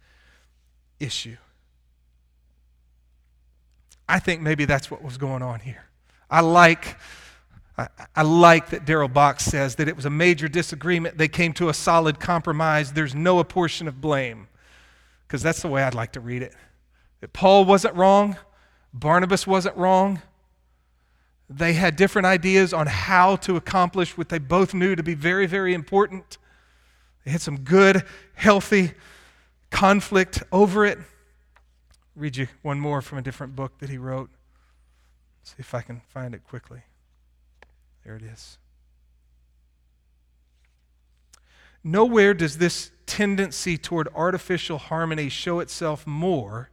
issue. 0.99 1.37
I 4.07 4.19
think 4.19 4.41
maybe 4.41 4.65
that's 4.65 4.91
what 4.91 5.03
was 5.03 5.17
going 5.17 5.41
on 5.41 5.61
here. 5.61 5.85
I 6.29 6.41
like 6.41 6.97
I, 7.81 7.87
I 8.15 8.21
like 8.23 8.69
that 8.69 8.85
Darrell 8.85 9.07
Bock 9.07 9.39
says 9.39 9.75
that 9.75 9.87
it 9.87 9.95
was 9.95 10.05
a 10.05 10.09
major 10.09 10.47
disagreement. 10.47 11.17
They 11.17 11.27
came 11.27 11.53
to 11.53 11.69
a 11.69 11.73
solid 11.73 12.19
compromise. 12.19 12.93
There's 12.93 13.15
no 13.15 13.39
apportion 13.39 13.87
of 13.87 13.99
blame. 13.99 14.47
Because 15.27 15.41
that's 15.41 15.61
the 15.61 15.67
way 15.67 15.83
I'd 15.83 15.95
like 15.95 16.11
to 16.13 16.19
read 16.19 16.41
it. 16.41 16.53
That 17.21 17.33
Paul 17.33 17.65
wasn't 17.65 17.95
wrong, 17.95 18.37
Barnabas 18.93 19.47
wasn't 19.47 19.77
wrong. 19.77 20.21
They 21.49 21.73
had 21.73 21.95
different 21.97 22.25
ideas 22.25 22.73
on 22.73 22.87
how 22.87 23.35
to 23.37 23.57
accomplish 23.57 24.17
what 24.17 24.29
they 24.29 24.39
both 24.39 24.73
knew 24.73 24.95
to 24.95 25.03
be 25.03 25.15
very, 25.15 25.47
very 25.47 25.73
important. 25.73 26.37
They 27.25 27.31
had 27.31 27.41
some 27.41 27.59
good, 27.59 28.03
healthy 28.33 28.93
conflict 29.69 30.43
over 30.51 30.85
it. 30.85 30.97
read 32.15 32.37
you 32.37 32.47
one 32.61 32.79
more 32.79 33.01
from 33.01 33.17
a 33.17 33.21
different 33.21 33.55
book 33.55 33.79
that 33.79 33.89
he 33.89 33.97
wrote. 33.97 34.29
See 35.43 35.55
if 35.59 35.73
I 35.73 35.81
can 35.81 36.01
find 36.13 36.33
it 36.33 36.43
quickly. 36.45 36.83
There 38.03 38.15
it 38.15 38.23
is. 38.23 38.57
Nowhere 41.83 42.33
does 42.33 42.57
this 42.57 42.91
tendency 43.05 43.77
toward 43.77 44.07
artificial 44.15 44.77
harmony 44.77 45.29
show 45.29 45.59
itself 45.59 46.05
more 46.05 46.69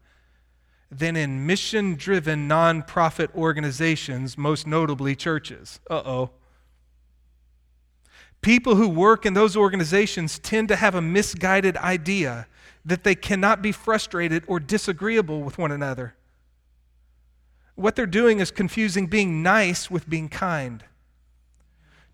than 0.91 1.17
in 1.17 1.47
mission 1.47 1.97
driven 1.97 2.49
nonprofit 2.49 3.35
organizations, 3.35 4.39
most 4.39 4.67
notably 4.67 5.15
churches. 5.15 5.81
Uh 5.91 6.03
oh. 6.05 6.31
People 8.41 8.77
who 8.77 8.89
work 8.89 9.27
in 9.27 9.35
those 9.35 9.57
organizations 9.57 10.39
tend 10.39 10.69
to 10.69 10.77
have 10.77 10.95
a 10.95 11.03
misguided 11.03 11.77
idea 11.79 12.47
that 12.85 13.05
they 13.05 13.15
cannot 13.15 13.61
be 13.61 13.73
frustrated 13.73 14.45
or 14.47 14.61
disagreeable 14.61 15.43
with 15.43 15.59
one 15.59 15.73
another. 15.73 16.15
What 17.75 17.97
they're 17.97 18.07
doing 18.07 18.41
is 18.41 18.51
confusing 18.51 19.07
being 19.07 19.43
nice 19.43 19.91
with 19.91 20.09
being 20.09 20.29
kind 20.29 20.85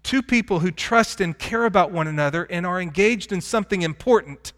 two 0.04 0.22
people 0.22 0.60
who 0.60 0.70
trust 0.70 1.20
and 1.20 1.36
care 1.36 1.64
about 1.64 1.90
one 1.90 2.06
another 2.06 2.44
and 2.44 2.64
are 2.64 2.80
engaged 2.80 3.32
in 3.32 3.40
something 3.40 3.82
important, 3.82 4.52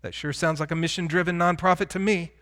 that 0.00 0.14
sure 0.14 0.32
sounds 0.32 0.60
like 0.60 0.70
a 0.70 0.76
mission 0.76 1.06
driven 1.06 1.36
nonprofit 1.36 1.88
to 1.88 1.98
me, 1.98 2.32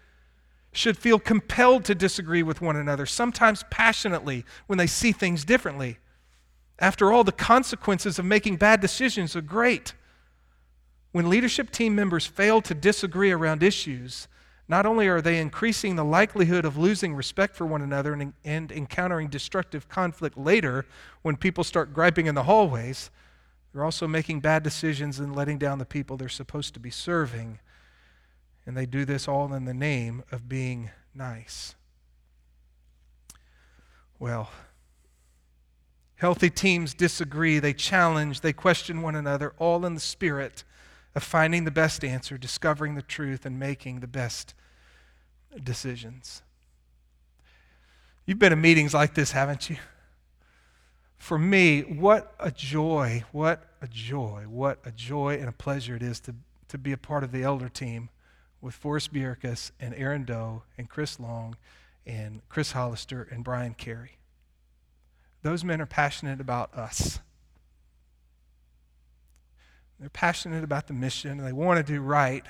should 0.73 0.97
feel 0.97 1.19
compelled 1.19 1.85
to 1.87 1.95
disagree 1.97 2.45
with 2.45 2.61
one 2.61 2.77
another, 2.77 3.07
sometimes 3.07 3.65
passionately 3.71 4.45
when 4.69 4.79
they 4.79 4.87
see 4.87 5.11
things 5.11 5.45
differently. 5.45 5.99
After 6.79 7.13
all, 7.13 7.25
the 7.25 7.33
consequences 7.33 8.19
of 8.19 8.25
making 8.25 8.57
bad 8.57 8.81
decisions 8.81 9.35
are 9.35 9.43
great. 9.43 9.95
When 11.13 11.29
leadership 11.29 11.71
team 11.71 11.95
members 11.95 12.25
fail 12.25 12.63
to 12.63 12.75
disagree 12.75 13.33
around 13.33 13.63
issues, 13.63 14.29
not 14.71 14.87
only 14.87 15.09
are 15.09 15.21
they 15.21 15.41
increasing 15.41 15.97
the 15.97 16.05
likelihood 16.05 16.65
of 16.65 16.77
losing 16.79 17.13
respect 17.13 17.57
for 17.57 17.67
one 17.67 17.83
another 17.83 18.13
and, 18.13 18.33
and, 18.45 18.71
encountering 18.71 19.27
destructive 19.27 19.89
conflict 19.89 20.39
later 20.39 20.87
when 21.23 21.37
people 21.37 21.65
start 21.65 21.93
griping 21.93 22.27
in 22.27 22.37
the 22.37 22.45
hallways, 22.45 23.11
they're 23.73 23.85
also 23.85 24.07
making 24.07 24.39
bad 24.39 24.63
decisions 24.63 25.19
and 25.19 25.35
letting 25.35 25.59
down 25.59 25.81
the 25.81 25.85
people 25.85 26.17
they're 26.17 26.29
supposed 26.29 26.73
to 26.75 26.81
be 26.81 26.89
serving. 26.89 27.59
And 28.65 28.77
they 28.77 28.87
do 28.87 29.05
this 29.05 29.27
all 29.27 29.53
in 29.55 29.65
the 29.65 29.75
name 29.75 30.23
of 30.31 30.49
being 30.49 30.91
nice. 31.17 31.75
Well, 34.21 34.51
healthy 36.15 36.49
teams 36.49 36.95
disagree, 36.95 37.59
they 37.59 37.73
challenge, 37.73 38.41
they 38.41 38.53
question 38.53 39.03
one 39.03 39.17
another, 39.17 39.53
all 39.59 39.85
in 39.85 39.95
the 39.95 40.01
spirit 40.01 40.63
of 41.15 41.23
finding 41.23 41.65
the 41.65 41.71
best 41.71 42.05
answer, 42.05 42.39
discovering 42.39 42.95
the 42.95 43.03
truth, 43.03 43.45
and 43.45 43.59
making 43.59 44.01
the 44.01 44.07
best 44.07 44.55
decisions. 45.63 46.43
You've 48.27 48.39
been 48.39 48.53
in 48.53 48.61
meetings 48.61 48.95
like 48.95 49.15
this, 49.15 49.33
haven't 49.33 49.69
you? 49.69 49.77
For 51.17 51.39
me, 51.39 51.83
what 51.83 52.35
a 52.39 52.51
joy, 52.51 53.25
what 53.33 53.63
a 53.83 53.89
joy, 53.89 54.45
what 54.49 54.79
a 54.85 54.91
joy 54.91 55.37
and 55.39 55.49
a 55.49 55.53
pleasure 55.53 55.97
it 55.97 56.03
is 56.03 56.21
to, 56.21 56.35
to 56.69 56.79
be 56.79 56.93
a 56.93 56.97
part 56.97 57.25
of 57.25 57.33
the 57.33 57.43
elder 57.43 57.69
team 57.69 58.09
with 58.61 58.75
Forrest 58.75 59.13
Bierkus 59.13 59.71
and 59.81 59.95
Aaron 59.95 60.25
Doe 60.25 60.63
and 60.79 60.89
Chris 60.89 61.19
Long 61.19 61.57
and 62.07 62.41
Chris 62.49 62.73
Hollister 62.73 63.27
and 63.31 63.45
Brian 63.45 63.75
Carey. 63.75 64.19
Those 65.43 65.65
men 65.65 65.81
are 65.81 65.87
passionate 65.87 66.41
about 66.41 66.73
us. 66.75 67.21
They're 70.01 70.09
passionate 70.09 70.65
about 70.65 70.87
the 70.87 70.95
mission 70.95 71.33
and 71.33 71.47
they 71.47 71.53
want 71.53 71.85
to 71.85 71.93
do 71.93 72.01
right. 72.01 72.43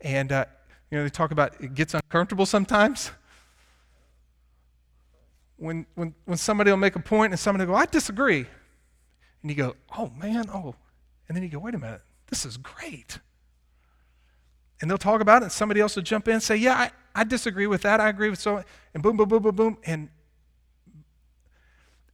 And 0.00 0.32
uh, 0.32 0.46
you 0.90 0.98
know, 0.98 1.04
they 1.04 1.10
talk 1.10 1.30
about 1.30 1.60
it 1.60 1.74
gets 1.74 1.94
uncomfortable 1.94 2.46
sometimes. 2.46 3.10
When, 5.56 5.86
when, 5.94 6.14
when 6.24 6.36
somebody 6.36 6.70
will 6.70 6.78
make 6.78 6.96
a 6.96 7.00
point 7.00 7.32
and 7.32 7.38
somebody 7.38 7.64
will 7.66 7.74
go, 7.74 7.78
I 7.78 7.86
disagree. 7.86 8.46
And 9.42 9.50
you 9.50 9.54
go, 9.54 9.76
oh 9.96 10.10
man, 10.16 10.46
oh. 10.52 10.74
And 11.28 11.36
then 11.36 11.42
you 11.42 11.48
go, 11.48 11.58
wait 11.58 11.74
a 11.74 11.78
minute, 11.78 12.00
this 12.28 12.44
is 12.44 12.56
great. 12.56 13.18
And 14.80 14.90
they'll 14.90 14.98
talk 14.98 15.20
about 15.20 15.42
it, 15.42 15.44
and 15.44 15.52
somebody 15.52 15.80
else 15.80 15.96
will 15.96 16.02
jump 16.02 16.28
in 16.28 16.34
and 16.34 16.42
say, 16.42 16.56
yeah, 16.56 16.74
I, 16.74 16.90
I 17.14 17.24
disagree 17.24 17.66
with 17.66 17.82
that. 17.82 18.00
I 18.00 18.08
agree 18.08 18.28
with 18.28 18.40
so. 18.40 18.62
And 18.92 19.02
boom, 19.02 19.16
boom, 19.16 19.28
boom, 19.28 19.42
boom, 19.42 19.54
boom. 19.54 19.78
And, 19.84 20.08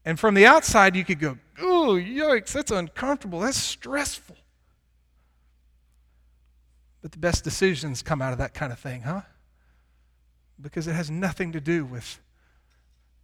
and 0.04 0.20
from 0.20 0.34
the 0.34 0.46
outside, 0.46 0.94
you 0.94 1.04
could 1.04 1.18
go, 1.18 1.38
oh, 1.60 1.94
yikes, 1.94 2.52
that's 2.52 2.70
uncomfortable. 2.70 3.40
That's 3.40 3.56
stressful. 3.56 4.36
But 7.02 7.12
the 7.12 7.18
best 7.18 7.44
decisions 7.44 8.02
come 8.02 8.20
out 8.20 8.32
of 8.32 8.38
that 8.38 8.54
kind 8.54 8.72
of 8.72 8.78
thing, 8.78 9.02
huh? 9.02 9.22
Because 10.60 10.86
it 10.86 10.92
has 10.92 11.10
nothing 11.10 11.52
to 11.52 11.60
do 11.60 11.84
with 11.84 12.20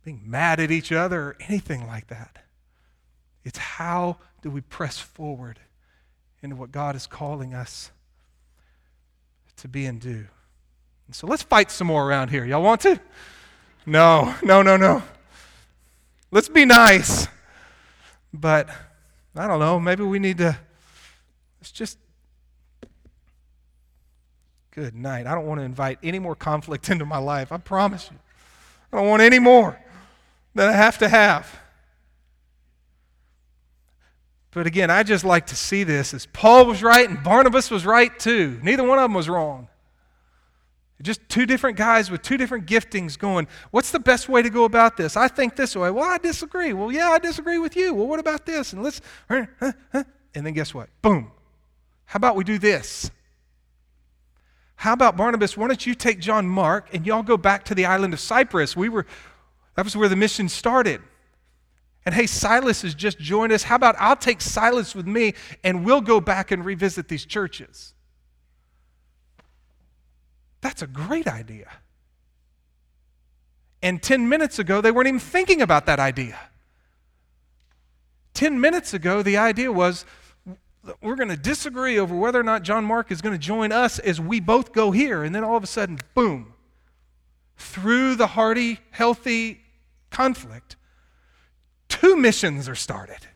being 0.04 0.22
mad 0.24 0.60
at 0.60 0.70
each 0.70 0.92
other 0.92 1.20
or 1.20 1.36
anything 1.40 1.86
like 1.86 2.06
that. 2.06 2.38
It's 3.44 3.58
how 3.58 4.16
do 4.42 4.50
we 4.50 4.60
press 4.60 4.98
forward 4.98 5.58
into 6.42 6.56
what 6.56 6.72
God 6.72 6.96
is 6.96 7.06
calling 7.06 7.54
us 7.54 7.90
to 9.58 9.68
be 9.68 9.86
and 9.86 10.00
do. 10.00 10.26
And 11.06 11.14
so 11.14 11.26
let's 11.26 11.42
fight 11.42 11.70
some 11.70 11.86
more 11.86 12.06
around 12.08 12.30
here. 12.30 12.44
Y'all 12.44 12.62
want 12.62 12.80
to? 12.82 13.00
No, 13.84 14.34
no, 14.42 14.62
no, 14.62 14.76
no. 14.76 15.02
Let's 16.30 16.48
be 16.48 16.64
nice. 16.64 17.28
But 18.32 18.68
I 19.34 19.46
don't 19.46 19.60
know, 19.60 19.78
maybe 19.78 20.02
we 20.02 20.18
need 20.18 20.38
to 20.38 20.56
let's 21.60 21.72
just 21.72 21.98
Good 24.76 24.94
night. 24.94 25.26
I 25.26 25.34
don't 25.34 25.46
want 25.46 25.58
to 25.58 25.64
invite 25.64 25.98
any 26.02 26.18
more 26.18 26.36
conflict 26.36 26.90
into 26.90 27.06
my 27.06 27.16
life. 27.16 27.50
I 27.50 27.56
promise 27.56 28.10
you. 28.12 28.18
I 28.92 28.98
don't 28.98 29.08
want 29.08 29.22
any 29.22 29.38
more 29.38 29.80
that 30.54 30.68
I 30.68 30.72
have 30.72 30.98
to 30.98 31.08
have. 31.08 31.60
But 34.50 34.66
again, 34.66 34.90
I 34.90 35.02
just 35.02 35.24
like 35.24 35.46
to 35.46 35.56
see 35.56 35.82
this 35.82 36.14
as 36.14 36.26
Paul 36.26 36.66
was 36.66 36.82
right 36.82 37.08
and 37.08 37.22
Barnabas 37.22 37.70
was 37.70 37.84
right 37.84 38.16
too. 38.18 38.60
Neither 38.62 38.84
one 38.84 38.98
of 38.98 39.04
them 39.04 39.14
was 39.14 39.28
wrong. 39.28 39.68
Just 41.02 41.26
two 41.28 41.44
different 41.44 41.76
guys 41.76 42.10
with 42.10 42.22
two 42.22 42.38
different 42.38 42.66
giftings 42.66 43.18
going, 43.18 43.48
what's 43.70 43.90
the 43.90 43.98
best 43.98 44.30
way 44.30 44.40
to 44.40 44.48
go 44.48 44.64
about 44.64 44.96
this? 44.96 45.14
I 45.16 45.28
think 45.28 45.56
this 45.56 45.76
way. 45.76 45.90
Well, 45.90 46.08
I 46.08 46.16
disagree. 46.16 46.72
Well, 46.72 46.90
yeah, 46.90 47.10
I 47.10 47.18
disagree 47.18 47.58
with 47.58 47.76
you. 47.76 47.92
Well, 47.92 48.06
what 48.06 48.18
about 48.18 48.46
this? 48.46 48.72
And 48.72 48.82
let's, 48.82 49.00
and 49.28 50.06
then 50.32 50.52
guess 50.54 50.72
what? 50.72 50.88
Boom. 51.02 51.30
How 52.06 52.16
about 52.16 52.34
we 52.34 52.44
do 52.44 52.58
this? 52.58 53.10
How 54.76 54.92
about 54.92 55.16
Barnabas? 55.16 55.56
Why 55.56 55.68
don't 55.68 55.86
you 55.86 55.94
take 55.94 56.20
John 56.20 56.46
Mark 56.46 56.88
and 56.92 57.06
y'all 57.06 57.22
go 57.22 57.36
back 57.36 57.64
to 57.64 57.74
the 57.74 57.86
island 57.86 58.12
of 58.12 58.20
Cyprus? 58.20 58.76
We 58.76 58.88
were, 58.88 59.06
that 59.74 59.84
was 59.84 59.96
where 59.96 60.08
the 60.08 60.16
mission 60.16 60.48
started. 60.48 61.00
And 62.04 62.14
hey, 62.14 62.26
Silas 62.26 62.82
has 62.82 62.94
just 62.94 63.18
joined 63.18 63.52
us. 63.52 63.64
How 63.64 63.74
about 63.74 63.96
I'll 63.98 64.16
take 64.16 64.40
Silas 64.40 64.94
with 64.94 65.06
me 65.06 65.34
and 65.64 65.84
we'll 65.84 66.00
go 66.00 66.20
back 66.20 66.52
and 66.52 66.64
revisit 66.64 67.08
these 67.08 67.24
churches? 67.24 67.94
That's 70.60 70.82
a 70.82 70.86
great 70.86 71.26
idea. 71.26 71.68
And 73.82 74.02
10 74.02 74.28
minutes 74.28 74.58
ago, 74.58 74.80
they 74.80 74.90
weren't 74.90 75.08
even 75.08 75.20
thinking 75.20 75.62
about 75.62 75.86
that 75.86 75.98
idea. 75.98 76.38
10 78.34 78.60
minutes 78.60 78.92
ago, 78.92 79.22
the 79.22 79.36
idea 79.36 79.72
was 79.72 80.04
we're 81.02 81.16
going 81.16 81.28
to 81.28 81.36
disagree 81.36 81.98
over 81.98 82.14
whether 82.14 82.40
or 82.40 82.44
not 82.44 82.62
John 82.62 82.84
Mark 82.84 83.10
is 83.10 83.20
going 83.20 83.34
to 83.34 83.38
join 83.38 83.72
us 83.72 83.98
as 83.98 84.20
we 84.20 84.40
both 84.40 84.72
go 84.72 84.90
here. 84.90 85.22
And 85.22 85.34
then 85.34 85.44
all 85.44 85.56
of 85.56 85.64
a 85.64 85.66
sudden, 85.66 85.98
boom, 86.14 86.52
through 87.56 88.16
the 88.16 88.28
hearty, 88.28 88.78
healthy 88.90 89.60
conflict, 90.10 90.76
two 91.88 92.16
missions 92.16 92.68
are 92.68 92.74
started. 92.74 93.26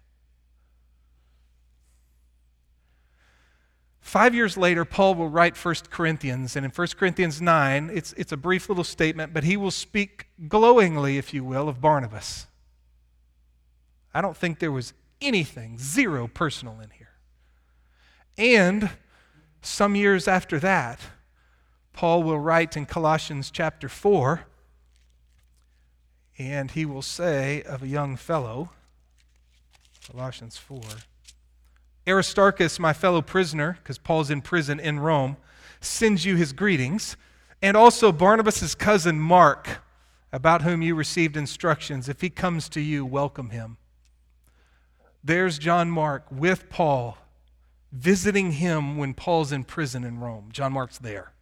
Five 4.00 4.34
years 4.34 4.56
later, 4.56 4.84
Paul 4.84 5.14
will 5.14 5.28
write 5.28 5.56
1 5.56 5.74
Corinthians, 5.88 6.56
and 6.56 6.64
in 6.64 6.72
1 6.72 6.88
Corinthians 6.98 7.40
9, 7.40 7.90
it's, 7.94 8.12
it's 8.14 8.32
a 8.32 8.36
brief 8.36 8.68
little 8.68 8.82
statement, 8.82 9.32
but 9.32 9.44
he 9.44 9.56
will 9.56 9.70
speak 9.70 10.26
glowingly, 10.48 11.16
if 11.16 11.32
you 11.32 11.44
will, 11.44 11.68
of 11.68 11.80
Barnabas. 11.80 12.48
I 14.12 14.20
don't 14.20 14.36
think 14.36 14.58
there 14.58 14.72
was 14.72 14.94
anything, 15.20 15.78
zero 15.78 16.26
personal 16.26 16.80
in 16.80 16.90
here. 16.90 17.09
And 18.40 18.88
some 19.60 19.94
years 19.94 20.26
after 20.26 20.58
that, 20.60 20.98
Paul 21.92 22.22
will 22.22 22.38
write 22.38 22.74
in 22.74 22.86
Colossians 22.86 23.50
chapter 23.50 23.86
4, 23.86 24.46
and 26.38 26.70
he 26.70 26.86
will 26.86 27.02
say 27.02 27.62
of 27.64 27.82
a 27.82 27.86
young 27.86 28.16
fellow, 28.16 28.70
Colossians 30.10 30.56
4, 30.56 30.80
Aristarchus, 32.08 32.78
my 32.78 32.94
fellow 32.94 33.20
prisoner, 33.20 33.76
because 33.82 33.98
Paul's 33.98 34.30
in 34.30 34.40
prison 34.40 34.80
in 34.80 35.00
Rome, 35.00 35.36
sends 35.82 36.24
you 36.24 36.36
his 36.36 36.54
greetings, 36.54 37.18
and 37.60 37.76
also 37.76 38.10
Barnabas' 38.10 38.74
cousin 38.74 39.20
Mark, 39.20 39.82
about 40.32 40.62
whom 40.62 40.80
you 40.80 40.94
received 40.94 41.36
instructions. 41.36 42.08
If 42.08 42.22
he 42.22 42.30
comes 42.30 42.70
to 42.70 42.80
you, 42.80 43.04
welcome 43.04 43.50
him. 43.50 43.76
There's 45.22 45.58
John 45.58 45.90
Mark 45.90 46.24
with 46.30 46.70
Paul, 46.70 47.18
visiting 47.92 48.52
him 48.52 48.96
when 48.96 49.14
Paul's 49.14 49.52
in 49.52 49.64
prison 49.64 50.04
in 50.04 50.20
Rome. 50.20 50.48
John 50.52 50.72
Mark's 50.72 50.98
there. 50.98 51.32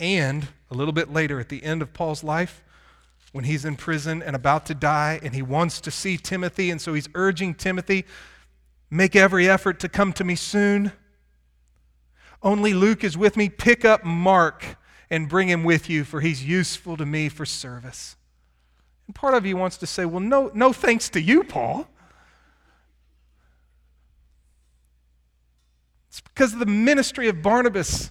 And 0.00 0.48
a 0.70 0.74
little 0.74 0.92
bit 0.92 1.12
later, 1.12 1.40
at 1.40 1.48
the 1.48 1.64
end 1.64 1.82
of 1.82 1.92
Paul's 1.92 2.22
life, 2.22 2.62
when 3.32 3.44
he's 3.44 3.64
in 3.64 3.76
prison 3.76 4.22
and 4.22 4.36
about 4.36 4.66
to 4.66 4.74
die, 4.74 5.20
and 5.22 5.34
he 5.34 5.42
wants 5.42 5.80
to 5.82 5.90
see 5.90 6.16
Timothy, 6.16 6.70
and 6.70 6.80
so 6.80 6.94
he's 6.94 7.08
urging 7.14 7.54
Timothy, 7.54 8.04
make 8.90 9.16
every 9.16 9.48
effort 9.48 9.80
to 9.80 9.88
come 9.88 10.12
to 10.14 10.24
me 10.24 10.34
soon. 10.34 10.92
Only 12.42 12.72
Luke 12.72 13.02
is 13.02 13.18
with 13.18 13.36
me. 13.36 13.48
Pick 13.48 13.84
up 13.84 14.04
Mark 14.04 14.76
and 15.10 15.28
bring 15.28 15.48
him 15.48 15.64
with 15.64 15.90
you, 15.90 16.04
for 16.04 16.20
he's 16.20 16.44
useful 16.44 16.96
to 16.96 17.04
me 17.04 17.28
for 17.28 17.44
service. 17.44 18.16
And 19.06 19.14
part 19.14 19.34
of 19.34 19.44
you 19.44 19.56
wants 19.56 19.78
to 19.78 19.86
say, 19.86 20.04
well, 20.04 20.20
no, 20.20 20.50
no 20.54 20.72
thanks 20.72 21.08
to 21.10 21.20
you, 21.20 21.42
Paul. 21.42 21.88
It's 26.18 26.28
because 26.34 26.52
of 26.52 26.58
the 26.58 26.66
ministry 26.66 27.28
of 27.28 27.42
Barnabas 27.42 28.10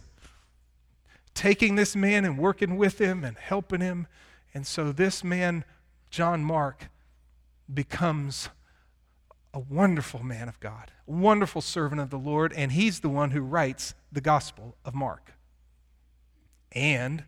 taking 1.33 1.75
this 1.75 1.93
man 1.93 2.23
and 2.23 2.37
working 2.37 2.77
with 2.77 3.01
him 3.01 3.25
and 3.25 3.37
helping 3.37 3.81
him. 3.81 4.07
And 4.53 4.65
so 4.65 4.93
this 4.93 5.25
man, 5.25 5.65
John 6.09 6.41
Mark, 6.41 6.89
becomes 7.71 8.47
a 9.53 9.59
wonderful 9.59 10.23
man 10.23 10.47
of 10.47 10.57
God, 10.61 10.93
a 11.05 11.11
wonderful 11.11 11.61
servant 11.61 11.99
of 11.99 12.09
the 12.09 12.17
Lord, 12.17 12.53
and 12.53 12.71
he's 12.71 13.01
the 13.01 13.09
one 13.09 13.31
who 13.31 13.41
writes 13.41 13.93
the 14.09 14.21
Gospel 14.21 14.77
of 14.85 14.95
Mark. 14.95 15.33
And 16.71 17.25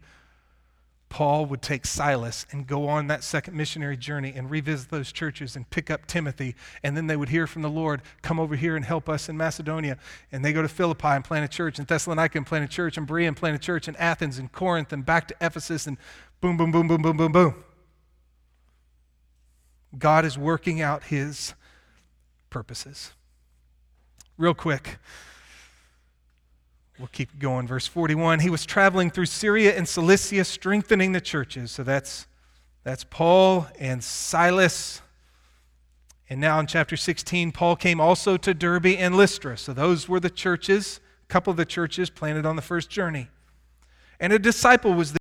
Paul 1.10 1.48
would 1.48 1.64
take 1.64 1.86
Silas 1.86 2.46
and 2.52 2.68
go 2.68 2.88
on 2.88 3.08
that 3.08 3.24
second 3.24 3.58
missionary 3.58 3.98
journey 3.98 4.32
and 4.36 4.50
revisit 4.50 4.90
those 4.90 5.12
churches 5.12 5.56
and 5.56 5.68
pick 5.70 5.90
up 5.90 6.06
Timothy. 6.06 6.56
And 6.84 6.96
then 6.96 7.08
they 7.08 7.18
would 7.18 7.30
hear 7.30 7.48
from 7.48 7.64
the 7.64 7.70
Lord, 7.70 8.04
come 8.22 8.40
over 8.40 8.56
here 8.56 8.76
and 8.76 8.86
help 8.86 9.10
us 9.10 9.28
in 9.28 9.36
Macedonia. 9.36 9.98
And 10.32 10.46
they 10.46 10.54
go 10.54 10.62
to 10.62 10.68
Philippi 10.68 11.08
and 11.08 11.26
plant 11.26 11.44
a 11.44 11.48
church, 11.48 11.80
and 11.80 11.88
Thessalonica 11.88 12.38
and 12.38 12.46
plant 12.46 12.64
a 12.64 12.68
church, 12.68 12.96
and 12.96 13.08
Berea 13.08 13.28
and 13.28 13.36
plant 13.36 13.56
a 13.56 13.60
church, 13.60 13.88
and 13.88 13.98
Athens 13.98 14.38
and 14.38 14.52
Corinth, 14.52 14.94
and 14.94 15.04
back 15.04 15.28
to 15.30 15.36
Ephesus, 15.42 15.88
and 15.88 15.98
boom, 16.42 16.58
boom, 16.58 16.72
boom, 16.72 16.88
boom, 16.88 17.02
boom, 17.02 17.18
boom, 17.18 17.32
boom. 17.32 17.64
God 19.98 20.26
is 20.26 20.38
working 20.38 20.80
out 20.80 21.06
his 21.06 21.56
purposes. 22.52 23.14
Real 24.38 24.54
quick. 24.54 25.00
We'll 27.00 27.08
keep 27.14 27.40
going. 27.40 27.66
Verse 27.66 27.88
41 27.88 28.42
He 28.42 28.50
was 28.50 28.66
traveling 28.66 29.10
through 29.10 29.28
Syria 29.28 29.76
and 29.76 29.88
Cilicia, 29.88 30.44
strengthening 30.44 31.14
the 31.14 31.22
churches. 31.22 31.72
So 31.72 31.84
that's, 31.84 32.28
that's 32.84 33.06
Paul 33.06 33.68
and 33.80 34.04
Silas. 34.04 35.02
And 36.30 36.42
now 36.42 36.60
in 36.60 36.68
chapter 36.68 36.98
16, 36.98 37.54
Paul 37.54 37.78
came 37.78 38.02
also 38.02 38.38
to 38.38 38.54
Derbe 38.54 38.88
and 38.88 39.16
Lystra. 39.16 39.58
So 39.58 39.74
those 39.74 40.10
were 40.10 40.20
the 40.20 40.30
churches, 40.30 41.00
a 41.24 41.28
couple 41.28 41.50
of 41.52 41.58
the 41.58 41.66
churches 41.66 42.10
planted 42.10 42.46
on 42.46 42.58
the 42.58 42.62
first 42.62 42.90
journey. 42.90 43.30
And 44.20 44.34
a 44.34 44.38
disciple 44.38 44.94
was 44.94 45.16